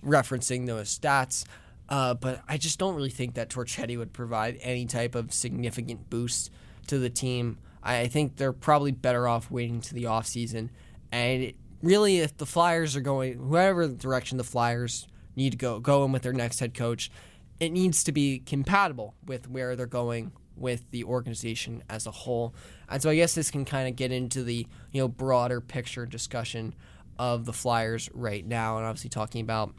[0.05, 1.45] referencing those stats.
[1.89, 6.09] Uh, but I just don't really think that Torchetti would provide any type of significant
[6.09, 6.51] boost
[6.87, 7.59] to the team.
[7.83, 10.69] I think they're probably better off waiting to the offseason.
[11.11, 15.81] And it, really, if the Flyers are going, whoever direction the Flyers need to go,
[15.81, 17.11] go in with their next head coach,
[17.59, 22.55] it needs to be compatible with where they're going with the organization as a whole.
[22.89, 26.07] And so I guess this can kind of get into the you know broader picture
[26.07, 26.75] discussion
[27.19, 29.75] of the Flyers right now, and obviously talking about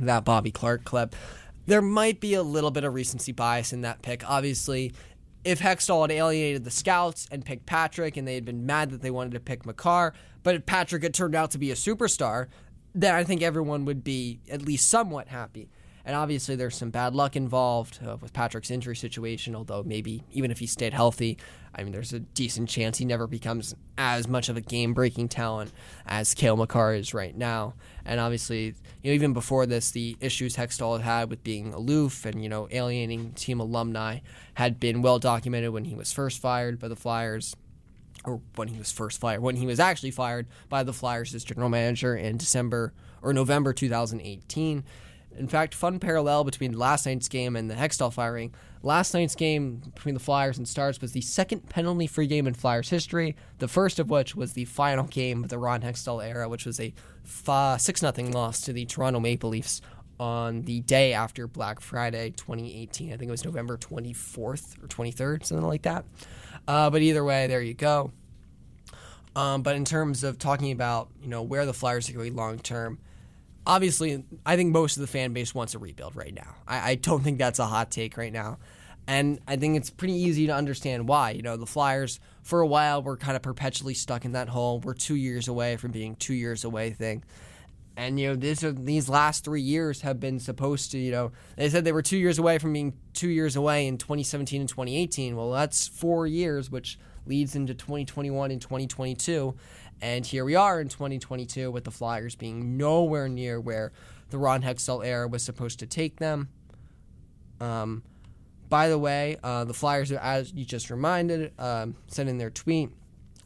[0.00, 1.16] that Bobby Clarke clip.
[1.66, 4.28] There might be a little bit of recency bias in that pick.
[4.28, 4.92] Obviously,
[5.44, 9.02] if Hextall had alienated the scouts and picked Patrick, and they had been mad that
[9.02, 12.46] they wanted to pick Makar, but if Patrick had turned out to be a superstar,
[12.94, 15.68] then I think everyone would be at least somewhat happy.
[16.08, 20.50] And obviously, there's some bad luck involved uh, with Patrick's injury situation, although maybe even
[20.50, 21.36] if he stayed healthy,
[21.74, 25.28] I mean, there's a decent chance he never becomes as much of a game breaking
[25.28, 25.70] talent
[26.06, 27.74] as Cale Makar is right now.
[28.06, 32.24] And obviously, you know, even before this, the issues Hextall had had with being aloof
[32.24, 34.20] and, you know, alienating team alumni
[34.54, 37.54] had been well documented when he was first fired by the Flyers.
[38.24, 41.44] or when he was first fired, when he was actually fired by the Flyers as
[41.44, 44.84] general manager in December or November 2018.
[45.36, 48.52] In fact, fun parallel between last night's game and the Hextall firing.
[48.82, 52.54] Last night's game between the Flyers and Stars was the second penalty free game in
[52.54, 56.48] Flyers history, the first of which was the final game of the Ron Hextall era,
[56.48, 56.92] which was a
[57.24, 59.80] 6 0 loss to the Toronto Maple Leafs
[60.20, 63.12] on the day after Black Friday 2018.
[63.12, 66.04] I think it was November 24th or 23rd, something like that.
[66.66, 68.12] Uh, but either way, there you go.
[69.36, 72.58] Um, but in terms of talking about you know where the Flyers are going long
[72.58, 72.98] term,
[73.68, 76.56] obviously, I think most of the fan base wants a rebuild right now.
[76.66, 78.58] I, I don't think that's a hot take right now.
[79.06, 81.30] And I think it's pretty easy to understand why.
[81.30, 84.80] You know, the Flyers, for a while, were kind of perpetually stuck in that hole.
[84.80, 87.24] We're two years away from being two years away thing.
[87.96, 91.68] And, you know, this, these last three years have been supposed to, you know, they
[91.68, 95.36] said they were two years away from being two years away in 2017 and 2018.
[95.36, 99.54] Well, that's four years, which leads into 2021 and 2022.
[100.00, 103.92] And here we are in 2022 with the Flyers being nowhere near where
[104.30, 106.48] the Ron Hextall era was supposed to take them.
[107.60, 108.02] Um,
[108.68, 112.90] by the way, uh, the Flyers, as you just reminded, um, sent in their tweet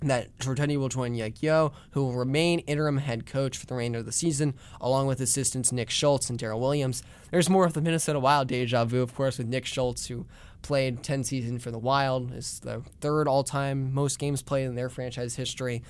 [0.00, 4.00] that Torchetti will join Mike Yeo, who will remain interim head coach for the remainder
[4.00, 7.02] of the season, along with assistants Nick Schultz and Daryl Williams.
[7.30, 10.26] There's more of the Minnesota Wild deja vu, of course, with Nick Schultz, who
[10.62, 14.88] played 10 seasons for the Wild, is the third all-time most games played in their
[14.88, 15.82] franchise history.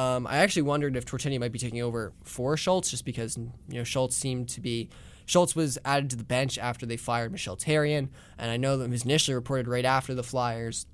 [0.00, 3.52] Um, I actually wondered if Torchetti might be taking over for Schultz, just because you
[3.68, 4.88] know Schultz seemed to be.
[5.26, 8.08] Schultz was added to the bench after they fired Michel Therrien,
[8.38, 10.86] and I know that it was initially reported right after the Flyers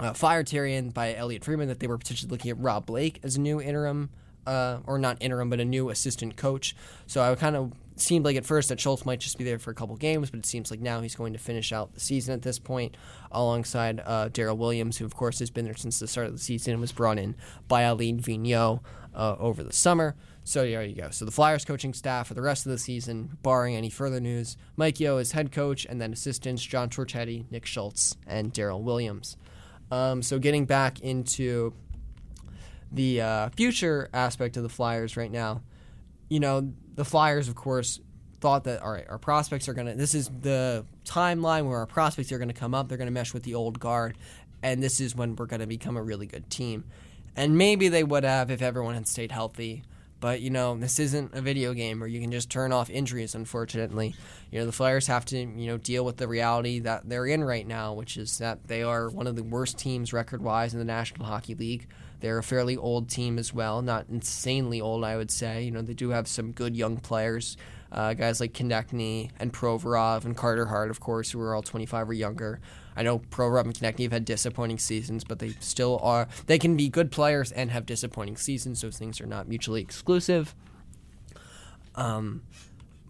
[0.00, 3.36] uh, fired Therrien by Elliotte Friedman that they were potentially looking at Rob Blake as
[3.36, 4.08] a new interim,
[4.46, 6.74] uh, or not interim, but a new assistant coach.
[7.06, 9.70] So I kind of seemed like at first that Schultz might just be there for
[9.70, 12.34] a couple games, but it seems like now he's going to finish out the season
[12.34, 12.96] at this point
[13.32, 16.38] alongside uh, Daryl Williams, who of course has been there since the start of the
[16.38, 17.34] season and was brought in
[17.68, 18.80] by Alain Vigneault
[19.14, 20.14] uh, over the summer.
[20.44, 21.10] So there you go.
[21.10, 24.56] So the Flyers coaching staff for the rest of the season, barring any further news,
[24.76, 29.36] Mike Yeo is head coach, and then assistants John Torchetti, Nick Schultz, and Daryl Williams.
[29.90, 31.72] Um, so getting back into
[32.92, 35.62] the uh, future aspect of the Flyers right now,
[36.28, 38.00] you know, the Flyers, of course,
[38.40, 39.94] thought that all right, our prospects are gonna.
[39.94, 42.88] This is the timeline where our prospects are gonna come up.
[42.88, 44.16] They're gonna mesh with the old guard,
[44.62, 46.84] and this is when we're gonna become a really good team.
[47.34, 49.82] And maybe they would have if everyone had stayed healthy.
[50.18, 53.34] But you know, this isn't a video game where you can just turn off injuries.
[53.34, 54.14] Unfortunately,
[54.50, 57.44] you know the Flyers have to you know deal with the reality that they're in
[57.44, 60.84] right now, which is that they are one of the worst teams record-wise in the
[60.84, 61.86] National Hockey League.
[62.20, 65.64] They're a fairly old team as well, not insanely old, I would say.
[65.64, 67.56] You know, they do have some good young players,
[67.92, 72.08] uh, guys like Konecny and Provorov and Carter Hart, of course, who are all 25
[72.08, 72.60] or younger.
[72.96, 76.28] I know Provorov and Konecny have had disappointing seasons, but they still are.
[76.46, 78.80] They can be good players and have disappointing seasons.
[78.80, 80.54] Those things are not mutually exclusive.
[81.94, 82.42] Um,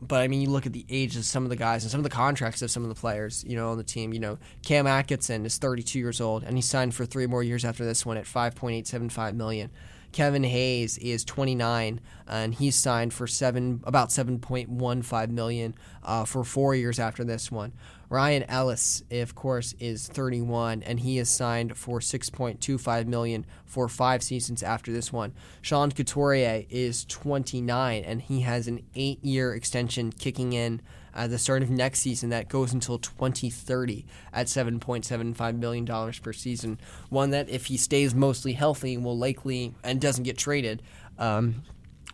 [0.07, 2.01] but I mean, you look at the ages of some of the guys and some
[2.01, 4.13] of the contracts of some of the players, you know, on the team.
[4.13, 7.65] You know, Cam Atkinson is 32 years old, and he signed for three more years
[7.65, 9.71] after this one at 5.875 million.
[10.17, 16.75] Kevin Hayes is 29, and he's signed for seven about 7.15 million uh, for four
[16.75, 17.75] years after this one.
[18.09, 24.23] Ryan Ellis, of course, is 31, and he is signed for 6.25 million for five
[24.23, 25.35] seasons after this one.
[25.61, 30.81] Sean Couturier is 29, and he has an eight-year extension kicking in
[31.17, 36.33] at the start of next season that goes until 2030 at 7.75 million dollars per
[36.33, 36.79] season.
[37.09, 40.83] One that, if he stays mostly healthy, will likely and doesn't get traded.
[41.19, 41.63] Um,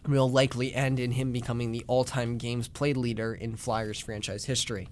[0.06, 4.88] will likely end in him becoming the all-time games played leader in Flyers franchise history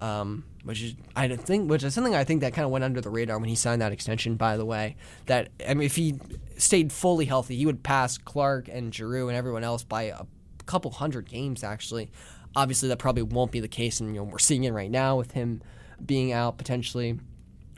[0.00, 3.00] um, which is I think which is something I think that kind of went under
[3.00, 4.36] the radar when he signed that extension.
[4.36, 6.18] By the way, that I mean, if he
[6.56, 10.24] stayed fully healthy, he would pass Clarke and Giroux and everyone else by a
[10.66, 11.62] couple hundred games.
[11.62, 12.10] Actually,
[12.56, 15.16] obviously that probably won't be the case, and you know we're seeing it right now
[15.16, 15.62] with him
[16.04, 17.18] being out potentially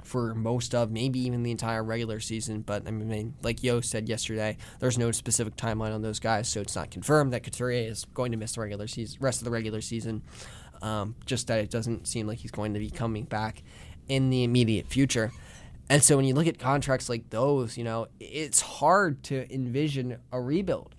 [0.04, 2.60] for most of maybe even the entire regular season.
[2.60, 6.60] But I mean, like Yeo said yesterday, there's no specific timeline on those guys, so
[6.60, 9.50] it's not confirmed that Couturier is going to miss the regular season, rest of the
[9.50, 10.22] regular season.
[10.80, 13.62] Um, just that it doesn't seem like he's going to be coming back
[14.08, 15.30] in the immediate future.
[15.88, 20.18] And so when you look at contracts like those, you know, it's hard to envision
[20.32, 20.94] a rebuild.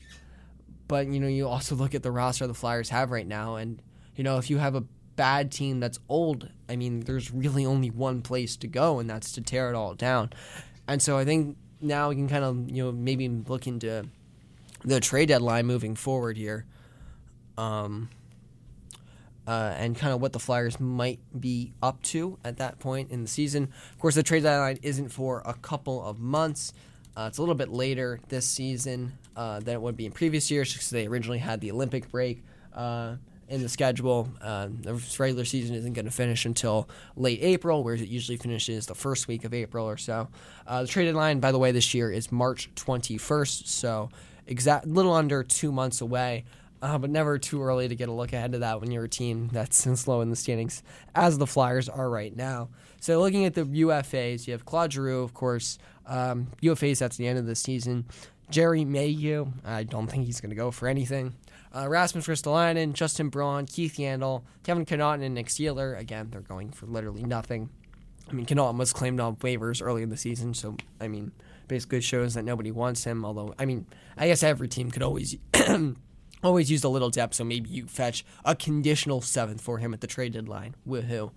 [0.93, 3.55] But, you know, you also look at the roster the Flyers have right now.
[3.55, 3.81] And,
[4.15, 4.83] you know, if you have a
[5.15, 9.31] bad team that's old, I mean, there's really only one place to go, and that's
[9.31, 10.33] to tear it all down.
[10.87, 14.05] And so I think now we can kind of, you know, maybe look into
[14.85, 16.67] the trade deadline moving forward here.
[17.57, 18.09] Um,
[19.47, 23.23] uh, and kind of what the Flyers might be up to at that point in
[23.23, 23.73] the season.
[23.93, 26.71] Of course, the trade deadline isn't for a couple of months,
[27.15, 30.49] Uh, it's a little bit later this season uh, than it would be in previous
[30.49, 32.43] years because they originally had the Olympic break
[32.73, 33.15] uh,
[33.49, 34.29] in the schedule.
[34.41, 38.87] Uh, the regular season isn't going to finish until late April, whereas it usually finishes
[38.87, 40.27] the first week of April or so.
[40.65, 44.09] Uh, the traded line, by the way, this year is March 21st, so
[44.47, 46.45] exact little under two months away.
[46.83, 49.09] Uh, but never too early to get a look ahead of that when you're a
[49.09, 50.83] team that's slow in the standings,
[51.15, 52.67] as the Flyers are right now.
[52.99, 55.77] So looking at the UFAs, you have Claude Giroux, of course.
[56.05, 58.05] Um, UFAs that's the end of the season.
[58.49, 61.33] Gerry Mayhew, I don't think he's going to go for anything.
[61.73, 65.97] Uh, Rasmus Ristolainen, Justin Braun, Keith Yandle, Kevin Connauton, and Nick Seeler.
[65.97, 67.69] Again, they're going for literally nothing.
[68.29, 71.31] I mean, Connauton was claimed on waivers early in the season, so I mean,
[71.69, 73.23] basically shows that nobody wants him.
[73.23, 73.85] Although, I mean,
[74.17, 75.37] I guess every team could always
[76.43, 80.01] always use a little depth, so maybe you fetch a conditional seventh for him at
[80.01, 80.75] the trade deadline.
[80.87, 81.31] Woohoo!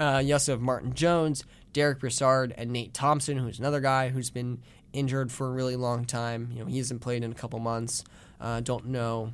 [0.00, 4.30] Uh, you also have Martin Jones, Derek Brassard, and Nate Thompson, who's another guy who's
[4.30, 6.50] been injured for a really long time.
[6.52, 8.04] You know, he hasn't played in a couple months.
[8.40, 9.32] Uh, don't know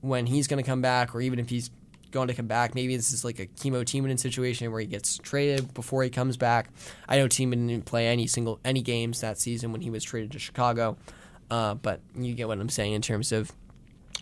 [0.00, 1.70] when he's going to come back, or even if he's
[2.14, 2.74] going to come back.
[2.74, 6.36] Maybe this is like a Kimmo Timonen situation where he gets traded before he comes
[6.36, 6.68] back.
[7.08, 10.30] I know Timonen didn't play any single any games that season when he was traded
[10.32, 10.96] to Chicago,
[11.50, 13.52] uh, but you get what I'm saying in terms of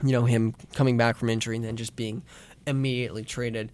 [0.02, 2.22] you know him coming back from injury and then just being
[2.66, 3.72] immediately traded.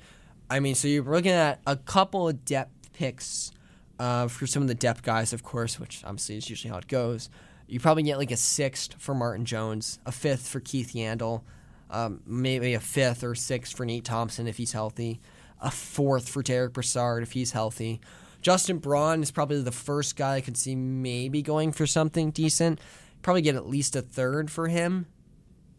[0.51, 3.53] I mean, so you're looking at a couple of depth picks
[3.99, 6.89] uh, for some of the depth guys, of course, which obviously is usually how it
[6.89, 7.29] goes.
[7.67, 11.43] You probably get like a sixth for Martin Jones, a fifth for Keith Yandle,
[11.91, 15.21] um, maybe a fifth or sixth for Nate Thompson if he's healthy,
[15.61, 18.01] a fourth for Derek Brassard if he's healthy.
[18.41, 22.81] Justin Braun is probably the first guy I could see maybe going for something decent.
[23.21, 25.07] Probably get at least a third for him,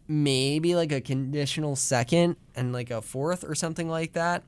[0.10, 4.43] maybe like a conditional second and like a fourth or something like that.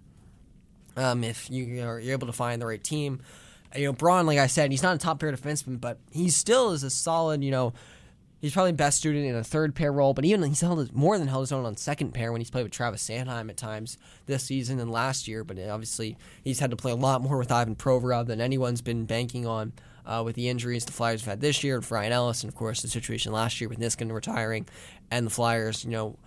[0.98, 3.22] Um, if you are able to find the right team,
[3.74, 6.72] you know Braun, like I said, he's not a top pair defenseman, but he still
[6.72, 7.74] is a solid, you know,
[8.42, 11.20] He's probably best suited in a third pair role, but even he's held his, more
[11.20, 14.00] than held his own on second pair when he's played with Travis Sanheim at times
[14.26, 15.44] this season and last year.
[15.44, 19.06] But obviously, he's had to play a lot more with Ivan Provorov than anyone's been
[19.06, 19.74] banking on
[20.08, 22.56] uh, with the injuries the Flyers have had this year, and Ryan Ellis, and of
[22.56, 24.68] course the situation last year with Niskanen retiring,
[25.12, 26.18] and the Flyers, you know,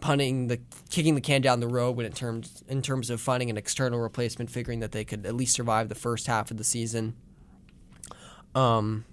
[0.00, 0.58] punting the
[0.90, 3.98] kicking the can down the road when it terms in terms of finding an external
[3.98, 7.14] replacement, figuring that they could at least survive the first half of the season.
[8.54, 9.04] Um,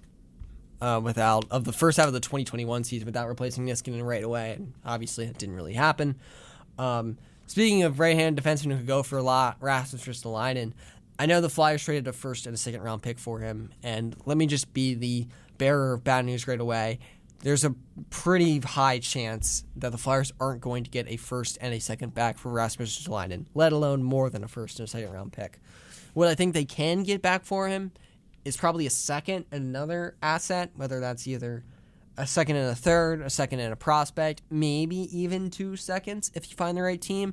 [0.80, 4.52] uh, without of the first half of the 2021 season without replacing Niskanen right away,
[4.52, 6.16] and obviously it didn't really happen.
[6.78, 10.72] Um, speaking of right-hand defensemen who could go for a lot, Rasmus Ristolainen.
[11.18, 14.16] I know the Flyers traded a first and a second round pick for him, and
[14.24, 15.26] let me just be the
[15.58, 16.98] bearer of bad news right away.
[17.42, 17.74] There's a
[18.10, 22.14] pretty high chance that the Flyers aren't going to get a first and a second
[22.14, 25.58] back for Rasmus Ristolainen, let alone more than a first and a second round pick.
[26.12, 27.92] What I think they can get back for him
[28.44, 31.64] is probably a second and another asset, whether that's either
[32.18, 36.50] a second and a third, a second and a prospect, maybe even two seconds if
[36.50, 37.32] you find the right team.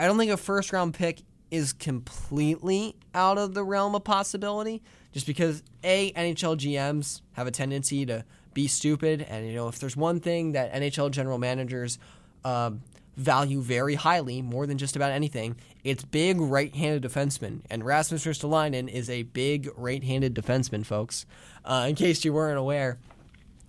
[0.00, 4.82] I don't think a first round pick is completely out of the realm of possibility
[5.12, 8.24] just because a NHL GMs have a tendency to
[8.54, 11.98] be stupid and you know if there's one thing that NHL general managers
[12.44, 12.82] um,
[13.16, 15.56] value very highly, more than just about anything.
[15.84, 21.26] It's big right-handed defensemen, and Rasmus Ristolainen is a big right-handed defenseman, folks.
[21.64, 22.98] Uh, in case you weren't aware.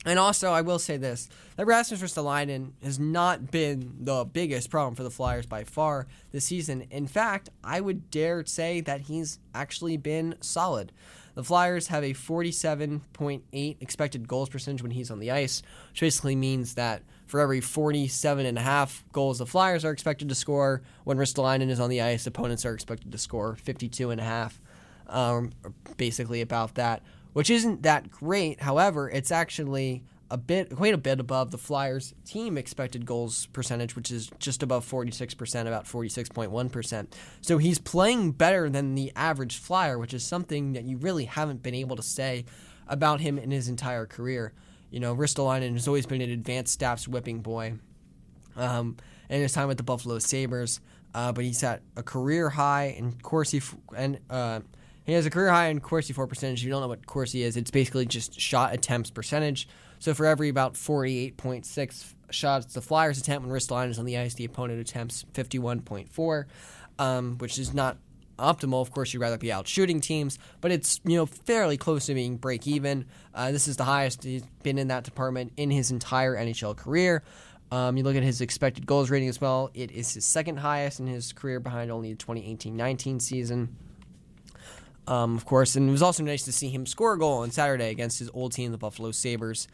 [0.06, 4.96] And also, I will say this: that Rasmus Ristolainen has not been the biggest problem
[4.96, 6.86] for the Flyers by far this season.
[6.92, 10.92] In fact, I would dare say that he's actually been solid.
[11.36, 16.36] The Flyers have a 47.8 expected goals percentage when he's on the ice, which basically
[16.36, 20.84] means that for every 47 and a half goals the Flyers are expected to score,
[21.04, 24.62] when Ristolainen is on the ice, opponents are expected to score 52 and a half,
[25.08, 25.52] um,
[25.98, 27.02] basically about that,
[27.34, 28.62] which isn't that great.
[28.62, 33.96] However, it's actually a bit, quite a bit above the Flyers' team expected goals percentage,
[33.96, 37.08] which is just above 46%, about 46.1%.
[37.42, 41.62] So he's playing better than the average Flyer, which is something that you really haven't
[41.62, 42.46] been able to say
[42.88, 44.54] about him in his entire career.
[44.90, 47.74] You know, Ristolainen has always been an advanced stats whipping boy.
[48.56, 48.98] Um,
[49.30, 50.80] and his time with the Buffalo Sabres,
[51.14, 54.60] uh, but he's at a career high in Corsi f- and uh,
[55.06, 56.60] he has a career high in Corsi for percentage.
[56.60, 59.68] If you don't know what Corsi is, it's basically just shot attempts percentage.
[60.04, 64.34] So for every about 48.6 shots the Flyers attempt when Ristolainen is on the ice,
[64.34, 66.46] the opponent attempts 51.4,
[67.00, 67.96] um, which is not
[68.38, 68.82] optimal.
[68.82, 72.16] Of course, you'd rather be out shooting teams, but it's you know fairly close to
[72.16, 73.06] being break even.
[73.34, 77.24] Uh, this is the highest he's been in that department in his entire NHL career.
[77.72, 81.00] Um, you look at his expected goals rating as well; it is his second highest
[81.00, 83.78] in his career, behind only the 2018-19 season.
[85.08, 85.78] um, of course.
[85.78, 88.30] And it was also nice to see him score a goal on Saturday against his
[88.34, 89.70] old team, the Buffalo Sabres.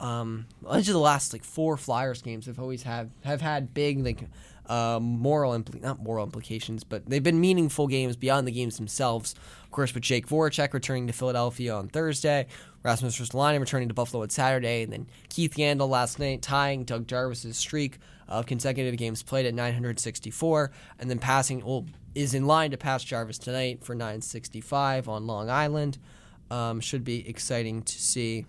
[0.00, 4.04] Um, each of the last like four Flyers games have always have have had big
[4.04, 4.24] like
[4.66, 9.34] uh, moral impl- not moral implications, but they've been meaningful games beyond the games themselves.
[9.64, 12.46] Of course, with Jake Voracek returning to Philadelphia on Thursday,
[12.82, 17.06] Rasmus Ristolainen returning to Buffalo on Saturday, and then Keith Yandle last night tying Doug
[17.06, 22.70] Jarvis's streak of consecutive games played at 964, and then passing well, is in line
[22.70, 25.98] to pass Jarvis tonight for 965 on Long Island.
[26.50, 28.46] Um, should be exciting to see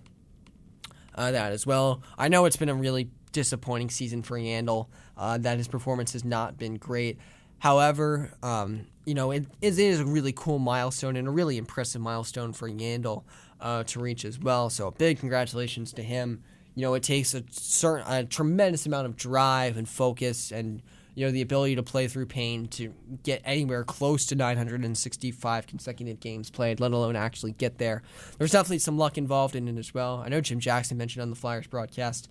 [1.16, 2.02] uh, that as well.
[2.18, 4.88] I know it's been a really disappointing season for Yandle,
[5.18, 7.18] uh, that his performance has not been great.
[7.60, 12.02] However, um, you know, it, it is a really cool milestone and a really impressive
[12.02, 13.24] milestone for Yandle
[13.60, 14.70] uh, to reach as well.
[14.70, 16.44] So, big congratulations to him.
[16.76, 20.82] You know, it takes a certain, a tremendous amount of drive and focus and
[21.16, 22.94] you know the ability to play through pain to
[23.24, 28.04] get anywhere close to 965 consecutive games played, let alone actually get there.
[28.38, 30.22] There's definitely some luck involved in it as well.
[30.24, 32.30] I know Jim Jackson mentioned on the Flyers broadcast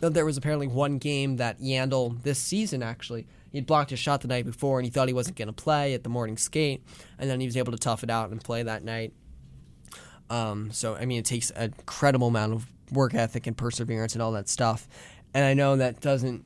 [0.00, 4.20] that there was apparently one game that Yandle this season actually he'd blocked a shot
[4.20, 6.82] the night before and he thought he wasn't going to play at the morning skate,
[7.18, 9.12] and then he was able to tough it out and play that night.
[10.30, 14.22] Um, so I mean, it takes an incredible amount of work ethic and perseverance and
[14.22, 14.88] all that stuff.
[15.34, 16.44] And I know that doesn't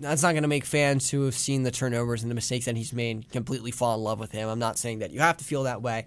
[0.00, 2.76] that's not going to make fans who have seen the turnovers and the mistakes that
[2.76, 4.48] he's made completely fall in love with him.
[4.48, 6.06] I'm not saying that you have to feel that way,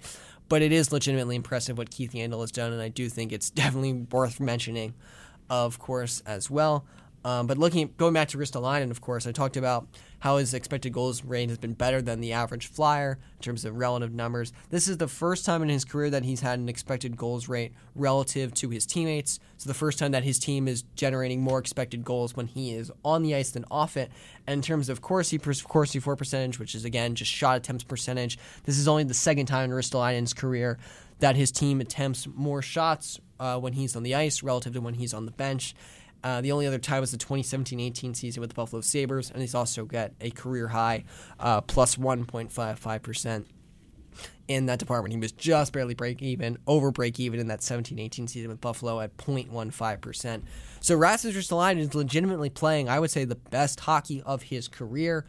[0.50, 3.50] but it is legitimately impressive what Keith Yandle has done, and I do think it's
[3.52, 4.94] definitely worth mentioning,
[5.50, 6.86] of course, as well.
[7.26, 9.88] Um, but looking going back to Ristolainen, of course, I talked about
[10.20, 13.76] how his expected goals rate has been better than the average flyer in terms of
[13.76, 14.54] relative numbers.
[14.70, 17.74] This is the first time in his career that he's had an expected goals rate
[17.96, 19.40] relative to his teammates.
[19.58, 22.92] So the first time that his team is generating more expected goals when he is
[23.04, 24.12] on the ice than off it.
[24.46, 28.38] And in terms of Corsi, Corsi for percentage, which is again just shot attempts percentage,
[28.66, 30.78] this is only the second time in Ristolainen's career
[31.20, 34.94] that his team attempts more shots uh, when he's on the ice relative to when
[34.94, 35.74] he's on the bench.
[36.24, 39.54] Uh, the only other tie was the 2017-18 season with the Buffalo Sabres, and he's
[39.54, 41.04] also got a career high
[41.40, 43.46] uh, plus 1.55%
[44.48, 45.14] in that department.
[45.14, 49.00] He was just barely break even, over break even in that 17-18 season with Buffalo
[49.02, 50.44] at 0.15%.
[50.80, 55.26] So Rasmus Ristolainen is legitimately playing, I would say, the best hockey of his career.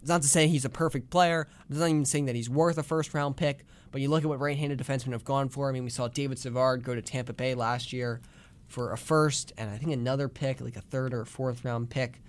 [0.00, 1.48] It's not to say he's a perfect player.
[1.68, 3.64] I'm not even saying that he's worth a first round pick.
[3.92, 5.68] But you look at what right-handed defensemen have gone for.
[5.68, 8.20] I mean, we saw David Savard go to Tampa Bay last year
[8.68, 12.20] for a first and I think another pick, like a third or fourth round pick.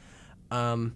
[0.52, 0.96] Um,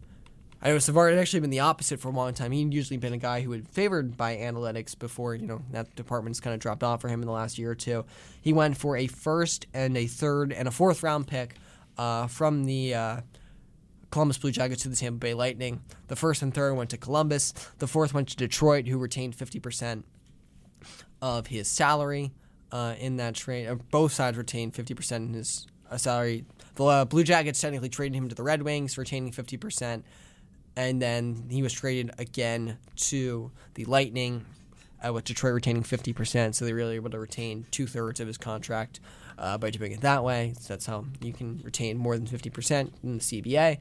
[0.64, 2.52] I know Savard had actually been the opposite for a long time.
[2.52, 6.39] He'd usually been a guy who had favored by analytics before, you know, that department's
[6.39, 8.06] kind of dropped off for him in the last year or two.
[8.42, 11.56] He went for a first and a third and a fourth round pick
[11.98, 13.22] uh, from the uh,
[14.12, 15.82] Columbus Blue Jackets to the Tampa Bay Lightning.
[16.10, 17.54] The first and third went to Columbus.
[17.80, 20.04] The fourth went to Detroit, who retained 50%
[21.24, 22.32] of his salary
[22.72, 23.68] uh, in that trade.
[23.68, 26.46] Uh, both sides retained 50% in his uh, salary.
[26.76, 30.04] The uh, Blue Jackets technically traded him to the Red Wings, retaining 50%.
[30.78, 34.46] And then he was traded again to the Lightning,
[35.06, 36.56] uh, with Detroit retaining 50%.
[36.56, 39.02] So they really were able to retain two thirds of his contract
[39.38, 40.54] uh, by doing it that way.
[40.60, 43.80] So that's how you can retain more than 50% in the CBA.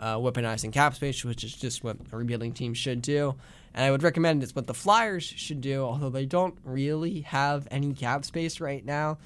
[0.00, 3.36] Weaponizing cap space, which is just what a rebuilding team should do.
[3.74, 7.66] And I would recommend it's what the Flyers should do, although they don't really have
[7.70, 9.18] any cap space right now.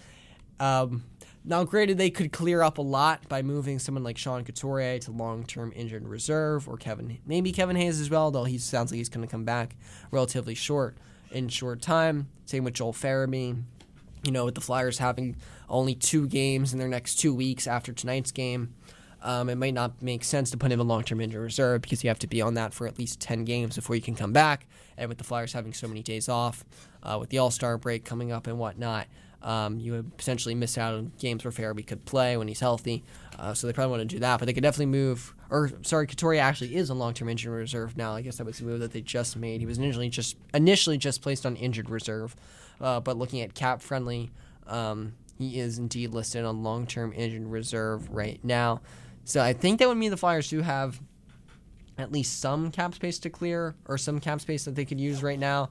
[0.60, 1.04] Um,
[1.44, 5.12] now, granted, they could clear up a lot by moving someone like Sean Couturier to
[5.12, 8.30] long-term injured reserve, or Kevin, maybe Kevin Hayes as well.
[8.30, 9.76] Though he sounds like he's going to come back
[10.10, 10.96] relatively short
[11.30, 12.28] in short time.
[12.46, 13.62] Same with Joel Farabee.
[14.24, 15.36] You know, with the Flyers having
[15.68, 18.74] only two games in their next two weeks after tonight's game,
[19.22, 22.08] um, it might not make sense to put him in long-term injury reserve because you
[22.08, 24.66] have to be on that for at least 10 games before you can come back.
[24.96, 26.64] And with the Flyers having so many days off,
[27.02, 29.06] uh, with the All-Star break coming up and whatnot,
[29.42, 33.04] um, you would potentially miss out on games where Farabee could play when he's healthy.
[33.38, 35.34] Uh, so they probably want to do that, but they could definitely move.
[35.50, 38.14] Or sorry, Couturier actually is on long-term injury reserve now.
[38.14, 39.60] I guess that was the move that they just made.
[39.60, 42.34] He was initially just initially just placed on injured reserve,
[42.80, 44.30] uh, but looking at cap friendly,
[44.66, 48.80] um, he is indeed listed on long-term injured reserve right now.
[49.26, 51.00] So I think that would mean the Flyers do have
[51.98, 55.22] at least some cap space to clear or some cap space that they could use
[55.22, 55.70] right now.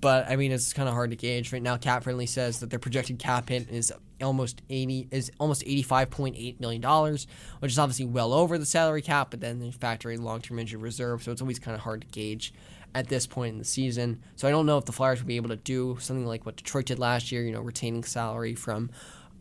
[0.00, 1.76] But I mean, it's kind of hard to gauge right now.
[1.76, 3.92] Cap Friendly says that their projected cap hit is
[4.22, 7.26] almost eighty is almost eighty five point eight million dollars,
[7.60, 9.30] which is obviously well over the salary cap.
[9.30, 12.00] But then they factor in long term injury reserve, so it's always kind of hard
[12.02, 12.54] to gauge
[12.94, 14.22] at this point in the season.
[14.36, 16.56] So I don't know if the Flyers would be able to do something like what
[16.56, 17.42] Detroit did last year.
[17.42, 18.90] You know, retaining salary from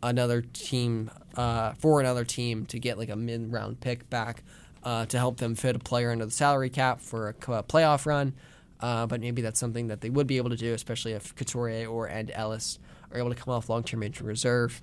[0.05, 4.43] another team uh, for another team to get like a mid round pick back
[4.83, 8.33] uh, to help them fit a player into the salary cap for a playoff run.
[8.79, 11.87] Uh, but maybe that's something that they would be able to do, especially if Couturier
[11.87, 12.77] or and Ellis
[13.11, 14.81] are able to come off long-term injury reserve.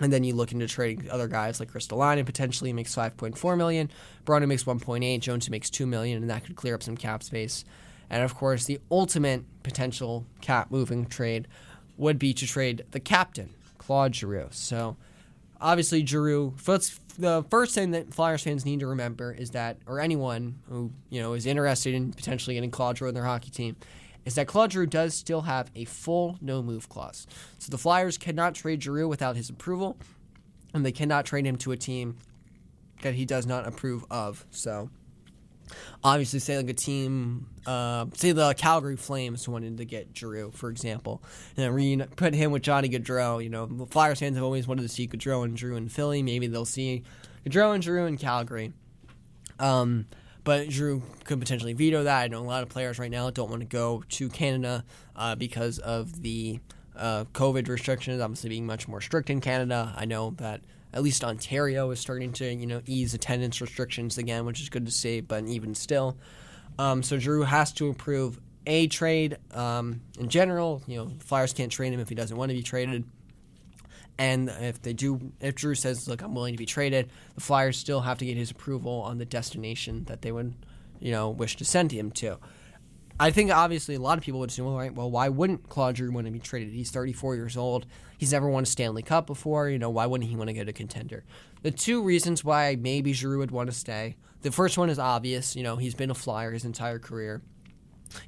[0.00, 3.90] And then you look into trading other guys like Ristolainen potentially makes 5.4 million,
[4.24, 7.64] Braun makes 1.8, Jones makes 2 million, and that could clear up some cap space.
[8.10, 11.46] And of course, the ultimate potential cap moving trade
[11.96, 13.54] would be to trade the captain,
[13.86, 14.48] Claude Giroux.
[14.50, 14.96] So
[15.60, 16.54] obviously, Giroux.
[17.16, 21.22] The first thing that Flyers fans need to remember is that, or anyone who you
[21.22, 23.76] know is interested in potentially getting Claude Giroux in their hockey team,
[24.24, 27.26] is that Claude Giroux does still have a full no move clause.
[27.58, 29.96] So the Flyers cannot trade Giroux without his approval,
[30.72, 32.16] and they cannot trade him to a team
[33.02, 34.44] that he does not approve of.
[34.50, 34.90] So
[36.02, 40.70] obviously, say like a team, uh, say the Calgary Flames wanted to get Giroux for
[40.70, 41.22] example,
[41.56, 43.42] and then re- put him with Johnny Gaudreau.
[43.42, 46.22] You know, the Flyers fans have always wanted to see Gaudreau and Giroux in Philly.
[46.22, 47.02] Maybe they'll see
[47.46, 48.72] Gaudreau and Giroux in Calgary.
[49.58, 50.06] Um,
[50.44, 52.22] but Giroux could potentially veto that.
[52.24, 54.84] I know a lot of players right now don't want to go to Canada
[55.16, 56.60] uh, because of the
[56.96, 59.92] uh, COVID restrictions, obviously being much more strict in Canada.
[59.96, 60.60] I know that
[60.94, 64.86] at least Ontario is starting to you know ease attendance restrictions again, which is good
[64.86, 65.20] to see.
[65.20, 66.16] But even still,
[66.78, 70.82] um, so Giroux has to approve a trade um, in general.
[70.86, 73.04] You know, Flyers can't trade him if he doesn't want to be traded.
[74.16, 77.76] And if they do, if Giroux says, "Look, I'm willing to be traded," the Flyers
[77.76, 80.54] still have to get his approval on the destination that they would,
[81.00, 82.38] you know, wish to send him to.
[83.18, 86.10] I think obviously a lot of people would say, well, well, why wouldn't Claude Giroux
[86.10, 86.74] want to be traded?
[86.74, 87.86] He's 34 years old.
[88.18, 89.68] He's never won a Stanley Cup before.
[89.68, 91.24] You know, why wouldn't he want to go to contender?
[91.62, 94.16] The two reasons why maybe Giroux would want to stay.
[94.42, 95.54] The first one is obvious.
[95.54, 97.40] You know, he's been a Flyer his entire career.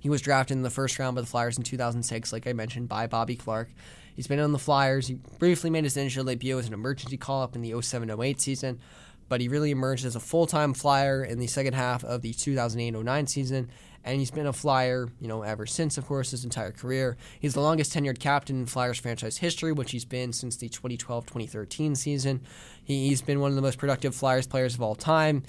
[0.01, 2.89] He was drafted in the first round by the Flyers in 2006, like I mentioned,
[2.89, 3.71] by Bobby Clarke.
[4.15, 5.09] He's been on the Flyers.
[5.09, 8.41] He briefly made his initial debut as an emergency call up in the 07 08
[8.41, 8.81] season,
[9.29, 12.33] but he really emerged as a full time Flyer in the second half of the
[12.33, 13.71] 2008 09 season
[14.07, 17.17] and he's been a Flyer, you know, ever since, of course, his entire career.
[17.41, 21.97] He's the longest tenured captain in Flyers franchise history, which he's been since the 2012-2013
[21.97, 22.41] season.
[22.85, 25.43] He, he's been one of the most productive Flyers players of all time.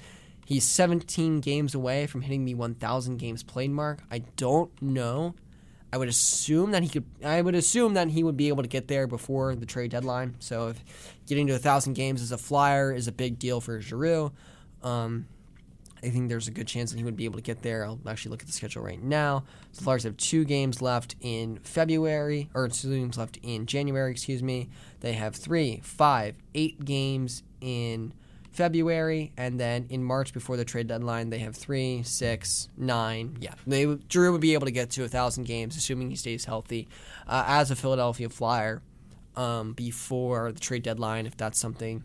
[0.44, 4.00] He's 17 games away from hitting the 1,000 games played mark.
[4.10, 5.36] I don't know.
[5.92, 7.04] I would assume that he could.
[7.24, 10.34] I would assume that he would be able to get there before the trade deadline.
[10.38, 10.84] So, if
[11.28, 14.32] getting to a thousand games as a flyer is a big deal for Giroux,
[14.82, 15.26] um,
[16.02, 17.84] I think there's a good chance that he would be able to get there.
[17.84, 19.44] I'll actually look at the schedule right now.
[19.74, 24.42] The Flyers have two games left in February, or two games left in January, excuse
[24.42, 24.68] me.
[25.00, 28.14] They have three, five, eight games in
[28.50, 33.36] February, and then in March before the trade deadline, they have three, six, nine.
[33.40, 36.44] Yeah, they Giroux would be able to get to a thousand games, assuming he stays
[36.44, 36.88] healthy,
[37.26, 38.82] uh, as a Philadelphia Flyer
[39.38, 42.02] um, before the trade deadline, if that's something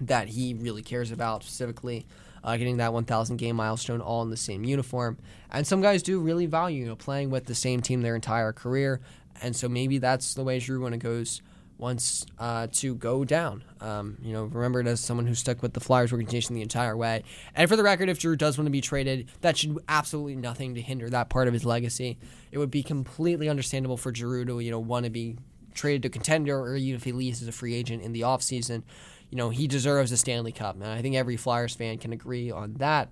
[0.00, 2.06] that he really cares about specifically
[2.42, 5.18] uh, getting that 1,000 game milestone all in the same uniform.
[5.50, 8.52] And some guys do really value you know, playing with the same team their entire
[8.52, 9.00] career.
[9.42, 11.42] And so maybe that's the way Giroux when it goes
[11.76, 13.64] wants uh, to go down.
[13.80, 17.24] Um, you know, remembered as someone who stuck with the Flyers organization the entire way.
[17.54, 20.74] And for the record, if Giroux does want to be traded, that should absolutely nothing
[20.74, 22.18] to hinder that part of his legacy.
[22.52, 25.36] It would be completely understandable for Giroux to you know want to be
[25.80, 28.82] traded to contender, or even if he leaves as a free agent in the offseason
[29.30, 32.50] you know, he deserves a Stanley Cup, and I think every Flyers fan can agree
[32.50, 33.08] on that.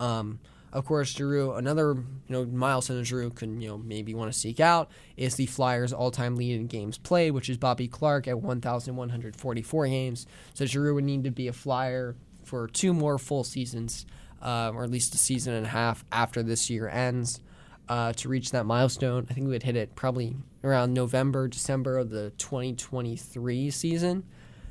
[0.00, 0.40] Um,
[0.72, 4.58] of course, Giroux, another you know milestone Giroux can you know maybe want to seek
[4.58, 9.86] out is the Flyers' all-time lead in games played, which is Bobby Clarke at 1,144
[9.86, 10.26] games.
[10.54, 14.06] So Giroux would need to be a Flyer for two more full seasons,
[14.42, 17.40] uh, or at least a season and a half after this year ends.
[17.88, 20.34] Uh, to reach that milestone, I think we would hit it probably
[20.64, 24.24] around November, December of the 2023 season.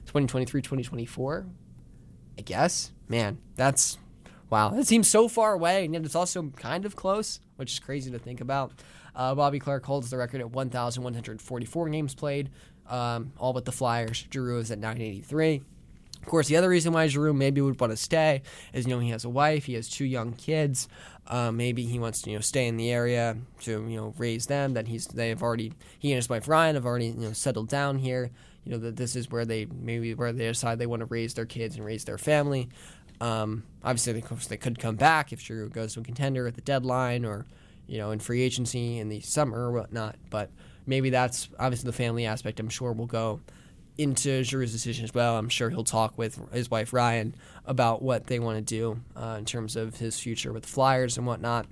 [0.06, 1.46] 2023, 2024.
[2.38, 2.92] I guess.
[3.08, 3.98] Man, that's
[4.50, 4.70] wow.
[4.70, 8.12] That seems so far away, and yet it's also kind of close, which is crazy
[8.12, 8.74] to think about.
[9.16, 12.50] Uh, Bobby Clarke holds the record at 1,144 games played,
[12.90, 14.26] um, all but the Flyers.
[14.32, 15.62] Giroux is at 983.
[16.26, 18.42] Of course, the other reason why Giroux maybe would want to stay
[18.74, 20.88] is, you know, he has a wife, he has two young kids.
[21.28, 24.48] Uh, maybe he wants to, you know, stay in the area to, you know, raise
[24.48, 24.74] them.
[24.74, 27.70] That he's they have already he and his wife Ryan have already, you know, settled
[27.70, 28.32] down here
[28.66, 31.36] you know that this is where they maybe where they decide they want to raise
[31.36, 32.68] their kids and raise their family.
[33.22, 36.56] Um, obviously, of course they could come back if Giroux goes to a contender at
[36.56, 37.46] the deadline or
[37.88, 40.16] you know in free agency in the summer or whatnot.
[40.30, 40.50] But
[40.86, 42.60] maybe that's obviously the family aspect.
[42.60, 43.40] I'm sure will go
[43.98, 45.38] into Giroux's decision as well.
[45.38, 47.36] I'm sure he'll talk with his wife Ryan
[47.66, 51.18] about what they want to do uh, in terms of his future with the Flyers
[51.18, 51.68] and whatnot.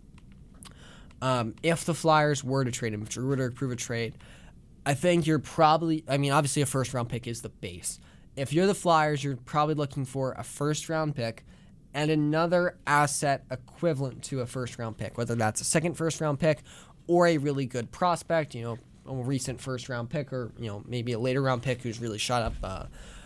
[1.21, 4.17] Um, if the Flyers were to trade him, if Giroux were to approve a trade,
[4.86, 7.99] I think you're probably, I mean, obviously a first round pick is the base.
[8.36, 11.45] If you're the Flyers, you're probably looking for a first round pick
[11.93, 16.39] and another asset equivalent to a first round pick, whether that's a second first round
[16.39, 16.63] pick
[17.07, 18.78] or a really good prospect, you know,
[19.08, 22.18] a recent first round pick or, you know, maybe a later round pick who's really
[22.18, 22.86] shot up uh,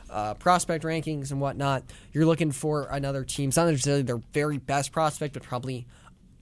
[0.09, 1.83] uh, prospect rankings and whatnot.
[2.13, 5.85] You're looking for another team, it's not necessarily their very best prospect, but probably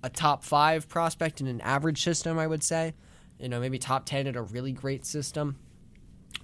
[0.04, 2.94] a top five prospect in an average system, I would say.
[3.40, 5.58] You know, maybe top 10 in a really great system.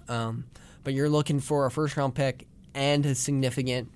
[0.10, 0.46] Um,
[0.84, 3.90] but you're looking for a first round pick and a significant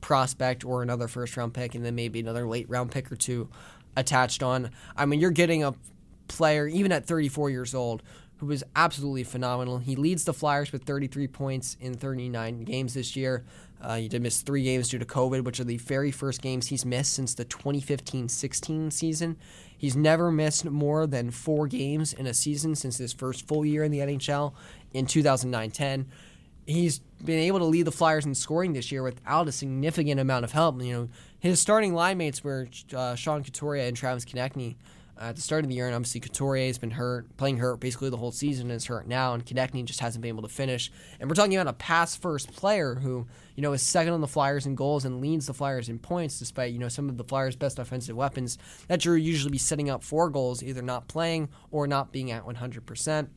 [0.00, 3.48] prospect or another first round pick, and then maybe another late round pick or two
[3.96, 4.70] attached on.
[4.96, 5.74] I mean, you're getting a
[6.28, 8.02] player, even at 34 years old,
[8.38, 9.78] who was absolutely phenomenal.
[9.78, 13.44] He leads the Flyers with 33 points in 39 games this year.
[13.80, 16.68] Uh, he did miss three games due to COVID, which are the very first games
[16.68, 19.36] he's missed since the 2015 16 season.
[19.76, 23.84] He's never missed more than four games in a season since his first full year
[23.84, 24.54] in the NHL
[24.92, 26.06] in 2009 10
[26.66, 30.44] he's been able to lead the Flyers in scoring this year without a significant amount
[30.44, 30.80] of help.
[30.82, 31.08] You know,
[31.38, 34.76] his starting line mates were uh, Sean Couturier and Travis Konecny
[35.20, 37.80] uh, at the start of the year, and obviously Couturier has been hurt, playing hurt
[37.80, 40.90] basically the whole season, is hurt now, and Konecny just hasn't been able to finish.
[41.20, 44.66] And we're talking about a pass-first player who, you know, is second on the Flyers
[44.66, 47.56] in goals and leads the Flyers in points, despite you know some of the Flyers'
[47.56, 48.58] best offensive weapons
[48.88, 52.44] that Giroux usually be setting up for goals, either not playing or not being at
[52.44, 53.30] 100 percent.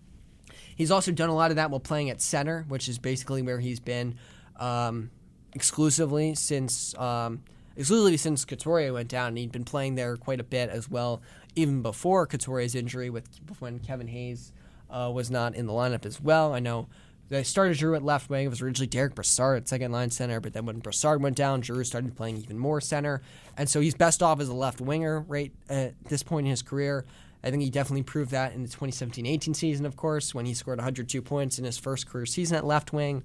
[0.76, 3.60] He's also done a lot of that while playing at center, which is basically where
[3.60, 4.16] he's been
[4.58, 5.12] um,
[5.54, 7.44] exclusively since um,
[7.78, 9.30] exclusively since Couturier went down.
[9.30, 11.22] And he'd been playing there quite a bit as well,
[11.56, 14.52] even before Couturier's injury, with when Kevin Hayes
[14.90, 16.54] uh, was not in the lineup as well.
[16.54, 16.88] I know
[17.30, 18.46] they started Giroux at left wing.
[18.46, 21.62] It was originally Derek Brassard at second line center, but then when Brassard went down,
[21.62, 23.22] Giroux started playing even more center,
[23.58, 26.62] and so he's best off as a left winger right at this point in his
[26.62, 27.06] career.
[27.48, 30.80] I think he definitely proved that in the 2017-18 season, of course, when he scored
[30.80, 33.24] 102 points in his first career season at left wing.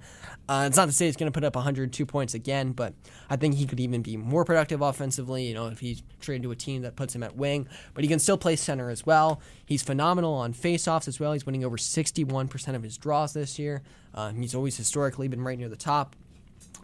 [0.49, 2.95] Uh, it's not to say he's going to put up 102 points again, but
[3.29, 5.49] I think he could even be more productive offensively.
[5.49, 8.09] You know, if he's traded to a team that puts him at wing, but he
[8.09, 9.41] can still play center as well.
[9.67, 11.33] He's phenomenal on faceoffs as well.
[11.33, 13.83] He's winning over 61% of his draws this year.
[14.15, 16.15] Uh, he's always historically been right near the top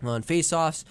[0.02, 0.82] on faceoffs.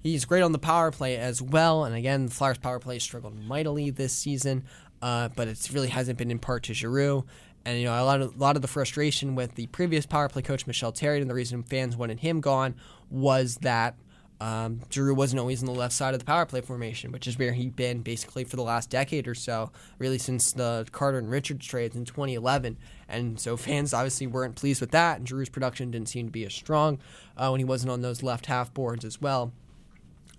[0.00, 1.84] He's great on the power play as well.
[1.84, 4.64] And again, the Flyers' power play struggled mightily this season
[5.02, 7.24] uh, but it really hasn't been in part to Giroux.
[7.64, 10.28] And you know, a lot of a lot of the frustration with the previous power
[10.28, 12.74] play coach Michel Therrien, and the reason fans wanted him gone
[13.10, 13.96] was that
[14.40, 17.38] um, Giroux wasn't always on the left side of the power play formation, which is
[17.38, 21.30] where he'd been basically for the last decade or so, really since the Carter and
[21.30, 22.76] Richards trades in 2011.
[23.08, 26.44] And so fans obviously weren't pleased with that, and Giroux's production didn't seem to be
[26.44, 26.98] as strong
[27.36, 29.52] uh, when he wasn't on those left half boards as well.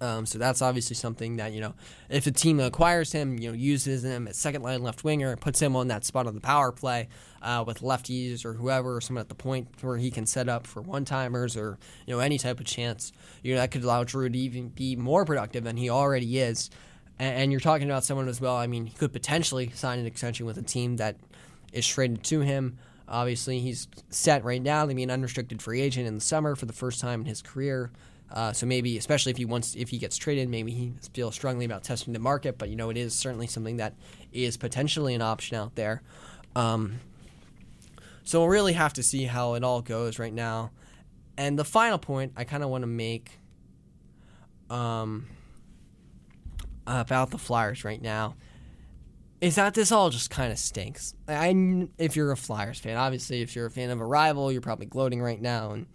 [0.01, 1.73] Um, so that's obviously something that you know,
[2.09, 5.61] if a team acquires him, you know, uses him as second line left winger, puts
[5.61, 7.09] him on that spot on the power play
[7.41, 10.65] uh, with lefties or whoever, or someone at the point where he can set up
[10.65, 13.11] for one timers or you know any type of chance,
[13.43, 16.69] you know that could allow Giroux to even be more productive than he already is.
[17.17, 18.55] And, and you're talking about someone as well.
[18.55, 21.17] I mean, he could potentially sign an extension with a team that
[21.73, 22.77] is traded to him.
[23.07, 26.67] Obviously, he's set right now to be an unrestricted free agent in the summer for
[26.67, 27.91] the first time in his career.
[28.31, 31.65] Uh, so maybe, especially if he wants, if he gets traded, maybe he feels strongly
[31.65, 32.57] about testing the market.
[32.57, 33.95] But you know, it is certainly something that
[34.31, 36.01] is potentially an option out there.
[36.55, 36.99] Um,
[38.23, 40.71] so we'll really have to see how it all goes right now.
[41.37, 43.39] And the final point I kind of want to make
[44.69, 45.25] um,
[46.85, 48.35] about the Flyers right now
[49.41, 51.13] is that this all just kind of stinks.
[51.27, 54.61] I, if you're a Flyers fan, obviously, if you're a fan of a rival, you're
[54.61, 55.85] probably gloating right now, and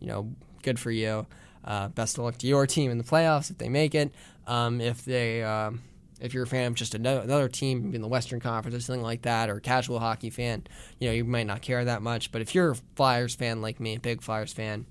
[0.00, 0.32] you know,
[0.62, 1.26] good for you.
[1.64, 4.14] Uh, best of luck to your team in the playoffs if they make it.
[4.46, 5.80] Um, if they, um,
[6.20, 9.22] if you're a fan of just another team in the Western Conference or something like
[9.22, 10.64] that, or a casual hockey fan,
[10.98, 12.30] you know you might not care that much.
[12.32, 14.86] But if you're a Flyers fan like me, a big Flyers fan,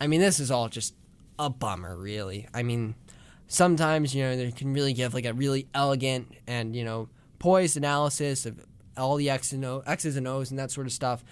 [0.00, 0.94] I mean this is all just
[1.38, 2.48] a bummer, really.
[2.52, 2.94] I mean,
[3.46, 7.08] sometimes you know they can really give like a really elegant and you know
[7.38, 8.64] poised analysis of
[8.96, 11.24] all the X's and, o, X's and O's and that sort of stuff.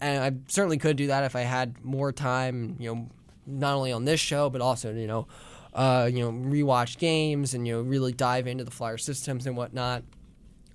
[0.00, 3.08] And I certainly could do that if I had more time, you know,
[3.46, 5.26] not only on this show but also you know
[5.74, 9.56] uh, you know rewatch games and you know really dive into the flyer systems and
[9.56, 10.04] whatnot.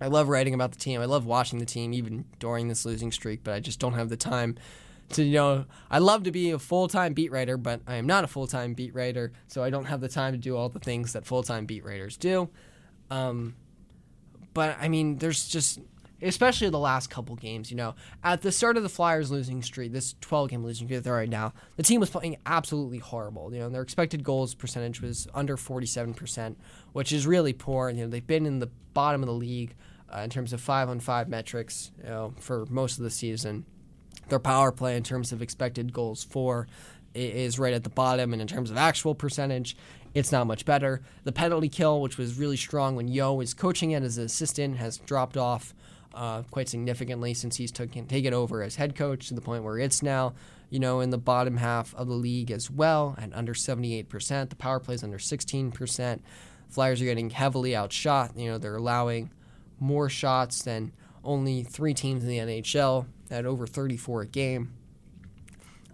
[0.01, 1.01] I love writing about the team.
[1.01, 4.09] I love watching the team even during this losing streak, but I just don't have
[4.09, 4.55] the time
[5.11, 8.23] to you know I love to be a full-time beat writer, but I am not
[8.23, 11.13] a full-time beat writer, so I don't have the time to do all the things
[11.13, 12.49] that full-time beat writers do.
[13.09, 13.55] Um,
[14.53, 15.79] but I mean, there's just
[16.21, 17.71] especially the last couple games.
[17.71, 21.03] You know, at the start of the Flyers losing streak, this 12 game losing streak
[21.03, 23.53] they're right now, the team was playing absolutely horrible.
[23.53, 26.55] You know, their expected goals percentage was under 47%,
[26.93, 27.89] which is really poor.
[27.89, 29.75] You know, they've been in the bottom of the league
[30.13, 33.65] uh, in terms of five on five metrics, you know, for most of the season.
[34.29, 36.67] Their power play in terms of expected goals for
[37.15, 39.75] is right at the bottom, and in terms of actual percentage,
[40.13, 41.01] it's not much better.
[41.23, 44.77] The penalty kill, which was really strong when Yeo was coaching it as an assistant,
[44.77, 45.73] has dropped off
[46.13, 49.77] uh, quite significantly since he's taken taken over as head coach to the point where
[49.77, 50.33] it's now,
[50.69, 54.49] you know, in the bottom half of the league as well at under 78%.
[54.49, 56.19] The power play is under 16%.
[56.69, 58.31] Flyers are getting heavily outshot.
[58.35, 59.31] You know, they're allowing
[59.79, 60.91] more shots than
[61.23, 64.73] only three teams in the NHL at over 34 a game.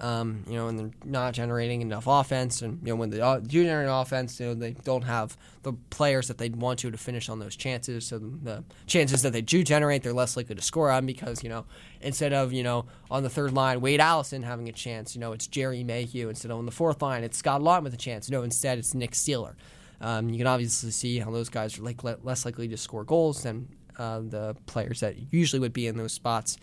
[0.02, 2.62] Um, you know, and they're not generating enough offense.
[2.62, 6.28] And you know, when they do generate offense, you know, they don't have the players
[6.28, 8.06] that they'd want to to finish on those chances.
[8.06, 11.50] So the chances that they do generate, they're less likely to score on because you
[11.50, 11.66] know,
[12.02, 15.32] instead of you know on the third line, Wade Allison having a chance, you know,
[15.32, 16.28] it's Gerry Mayhew.
[16.28, 18.30] Instead of on the fourth line, it's Scott Laughton with a chance.
[18.30, 19.56] No, instead it's Nick Seeler.
[20.02, 23.44] Um, you can obviously see how those guys are like less likely to score goals
[23.44, 26.58] than uh, the players that usually would be in those spots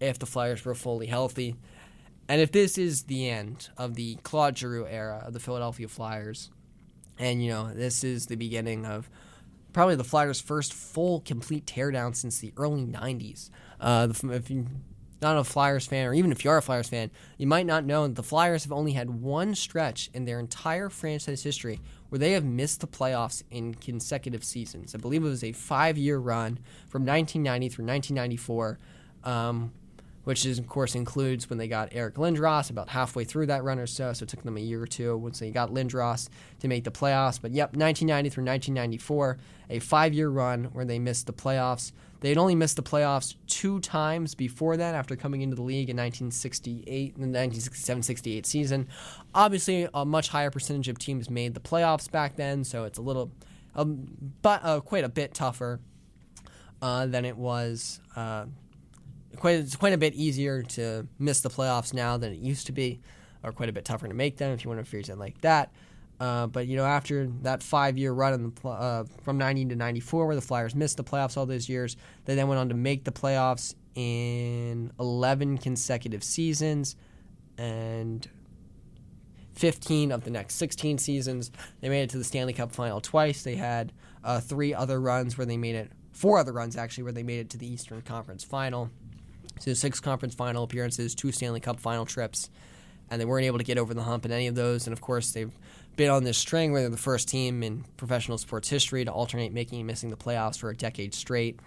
[0.00, 1.56] if the Flyers were fully healthy.
[2.28, 6.50] And if this is the end of the Claude Giroux era of the Philadelphia Flyers,
[7.18, 9.08] and you know this is the beginning of
[9.72, 13.50] probably the Flyers' first full complete teardown since the early '90s.
[13.80, 14.64] Uh, if you're
[15.22, 17.84] not a Flyers fan, or even if you are a Flyers fan, you might not
[17.84, 22.18] know that the Flyers have only had one stretch in their entire franchise history where
[22.18, 24.94] they have missed the playoffs in consecutive seasons.
[24.94, 26.58] I believe it was a five-year run
[26.88, 28.78] from 1990 through 1994.
[29.24, 29.72] Um,
[30.26, 33.78] which is, of course includes when they got Eric Lindros about halfway through that run
[33.78, 34.12] or so.
[34.12, 36.90] So it took them a year or two once they got Lindros to make the
[36.90, 37.40] playoffs.
[37.40, 39.38] But yep, 1990 through 1994,
[39.70, 41.92] a five-year run where they missed the playoffs.
[42.22, 45.90] They had only missed the playoffs two times before that after coming into the league
[45.90, 48.88] in 1968, and the 1967-68 season.
[49.32, 53.02] Obviously, a much higher percentage of teams made the playoffs back then, so it's a
[53.02, 53.30] little,
[53.76, 54.08] um,
[54.42, 55.78] but uh, quite a bit tougher
[56.82, 58.00] uh, than it was.
[58.16, 58.46] Uh,
[59.36, 62.72] quite it's quite a bit easier to miss the playoffs now than it used to
[62.72, 63.00] be,
[63.42, 65.40] or quite a bit tougher to make them if you want to phrase it like
[65.42, 65.72] that.
[66.18, 70.26] Uh, but you know, after that five-year run in the, uh, from '90 to '94,
[70.26, 73.04] where the Flyers missed the playoffs all those years, they then went on to make
[73.04, 76.96] the playoffs in 11 consecutive seasons,
[77.58, 78.28] and
[79.54, 81.50] 15 of the next 16 seasons.
[81.80, 83.42] They made it to the Stanley Cup final twice.
[83.42, 87.12] They had uh, three other runs where they made it, four other runs actually, where
[87.12, 88.90] they made it to the Eastern Conference final.
[89.58, 92.50] So six conference final appearances, two Stanley Cup final trips,
[93.10, 94.86] and they weren't able to get over the hump in any of those.
[94.86, 95.52] And of course, they've
[95.96, 99.52] been on this string where they're the first team in professional sports history to alternate
[99.52, 101.58] making and missing the playoffs for a decade straight.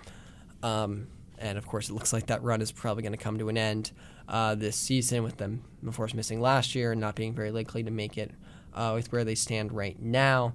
[0.62, 1.08] Um,
[1.40, 3.58] and of course, it looks like that run is probably going to come to an
[3.58, 3.92] end
[4.28, 7.82] uh, this season with them, of course, missing last year and not being very likely
[7.84, 8.32] to make it
[8.74, 10.54] uh, with where they stand right now.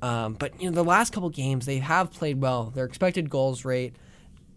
[0.00, 2.70] Um, but you know, the last couple games they have played well.
[2.70, 3.96] Their expected goals rate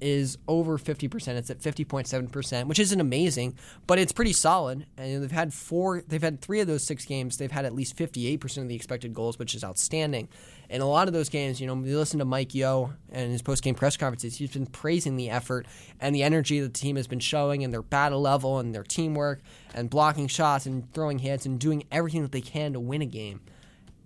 [0.01, 1.27] is over 50%.
[1.29, 3.55] It's at 50.7%, which isn't amazing,
[3.87, 4.85] but it's pretty solid.
[4.97, 7.37] And they've had four, they've had three of those six games.
[7.37, 10.27] They've had at least 58% of the expected goals, which is outstanding.
[10.69, 13.41] And a lot of those games, you know, you listen to Mike Yeo and his
[13.41, 15.67] post game press conferences, he's been praising the effort
[15.99, 19.41] and the energy the team has been showing and their battle level and their teamwork
[19.75, 23.05] and blocking shots and throwing hits and doing everything that they can to win a
[23.05, 23.41] game.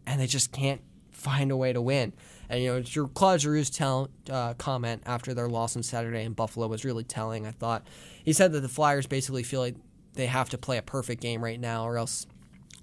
[0.07, 0.81] And they just can't
[1.11, 2.13] find a way to win.
[2.49, 6.85] And you know, Claude Giroux's uh, comment after their loss on Saturday in Buffalo was
[6.85, 7.45] really telling.
[7.45, 7.87] I thought
[8.23, 9.75] he said that the Flyers basically feel like
[10.13, 12.27] they have to play a perfect game right now, or else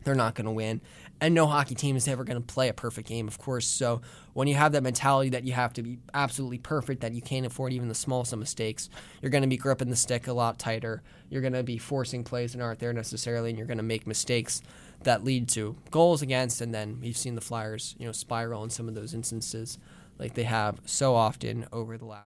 [0.05, 0.81] they're not going to win.
[1.21, 3.67] And no hockey team is ever going to play a perfect game, of course.
[3.67, 4.01] So
[4.33, 7.47] when you have that mentality that you have to be absolutely perfect, that you can't
[7.47, 8.91] afford even the smallest of mistakes,
[9.21, 11.01] you're going to be gripping the stick a lot tighter.
[11.31, 14.05] You're going to be forcing plays that aren't there necessarily, and you're going to make
[14.05, 14.63] mistakes
[15.05, 16.61] that lead to goals against.
[16.61, 19.79] And then we've seen the Flyers, you know, spiral in some of those instances,
[20.19, 22.21] like they have so often over the last.